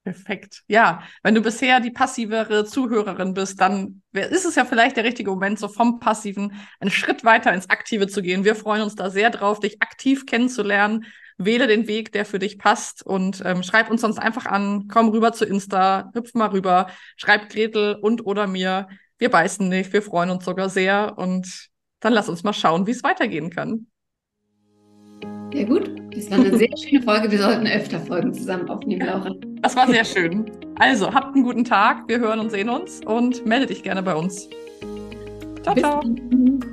Perfekt. 0.04 0.64
Ja, 0.68 1.02
wenn 1.24 1.34
du 1.34 1.42
bisher 1.42 1.80
die 1.80 1.90
passivere 1.92 2.66
Zuhörerin 2.66 3.34
bist, 3.34 3.62
dann 3.62 4.02
ist 4.12 4.44
es 4.44 4.56
ja 4.56 4.66
vielleicht 4.66 4.98
der 4.98 5.06
richtige 5.06 5.30
Moment, 5.30 5.60
so 5.60 5.70
vom 5.70 6.00
Passiven 6.02 6.54
einen 6.82 6.92
Schritt 6.92 7.24
weiter 7.24 7.54
ins 7.54 7.70
Aktive 7.70 8.08
zu 8.08 8.22
gehen. 8.22 8.44
Wir 8.44 8.56
freuen 8.56 8.82
uns 8.82 8.96
da 8.96 9.10
sehr 9.10 9.30
drauf, 9.30 9.62
dich 9.62 9.82
aktiv 9.82 10.26
kennenzulernen. 10.26 11.06
Wähle 11.38 11.68
den 11.68 11.88
Weg, 11.88 12.12
der 12.12 12.26
für 12.26 12.38
dich 12.38 12.60
passt 12.60 13.02
und 13.02 13.42
ähm, 13.46 13.64
schreib 13.64 13.90
uns 13.90 14.02
sonst 14.02 14.20
einfach 14.20 14.46
an. 14.46 14.90
Komm 14.90 15.08
rüber 15.08 15.32
zu 15.32 15.46
Insta, 15.46 16.12
hüpf 16.14 16.34
mal 16.34 16.50
rüber, 16.50 16.88
schreib 17.16 17.50
Gretel 17.50 17.96
und 18.02 18.26
oder 18.26 18.46
mir. 18.46 18.90
Wir 19.18 19.30
beißen 19.32 19.70
nicht, 19.70 19.94
wir 19.94 20.02
freuen 20.02 20.32
uns 20.32 20.44
sogar 20.44 20.70
sehr 20.70 21.18
und 21.18 21.70
dann 22.02 22.12
lass 22.12 22.28
uns 22.28 22.44
mal 22.44 22.54
schauen, 22.54 22.88
wie 22.88 22.92
es 22.92 23.04
weitergehen 23.04 23.50
kann. 23.50 23.88
Ja 25.54 25.64
gut, 25.66 25.92
das 26.16 26.32
war 26.32 26.40
eine 26.40 26.58
sehr 26.58 26.70
schöne 26.78 27.02
Folge. 27.04 27.30
Wir 27.30 27.40
sollten 27.40 27.68
öfter 27.68 28.00
Folgen 28.00 28.34
zusammen 28.34 28.68
aufnehmen, 28.70 29.06
Laura. 29.06 29.32
Das 29.62 29.76
war 29.76 29.88
sehr 29.88 30.04
schön. 30.04 30.50
Also, 30.80 31.14
habt 31.14 31.36
einen 31.36 31.44
guten 31.44 31.64
Tag. 31.64 32.08
Wir 32.08 32.20
hören 32.20 32.40
und 32.40 32.50
sehen 32.50 32.70
uns 32.70 33.02
und 33.06 33.46
melde 33.46 33.68
dich 33.68 33.84
gerne 33.84 34.02
bei 34.02 34.16
uns. 34.16 34.50
Ciao, 35.62 35.76
Bis 35.76 35.84
ciao. 35.84 36.02
Dann. 36.02 36.73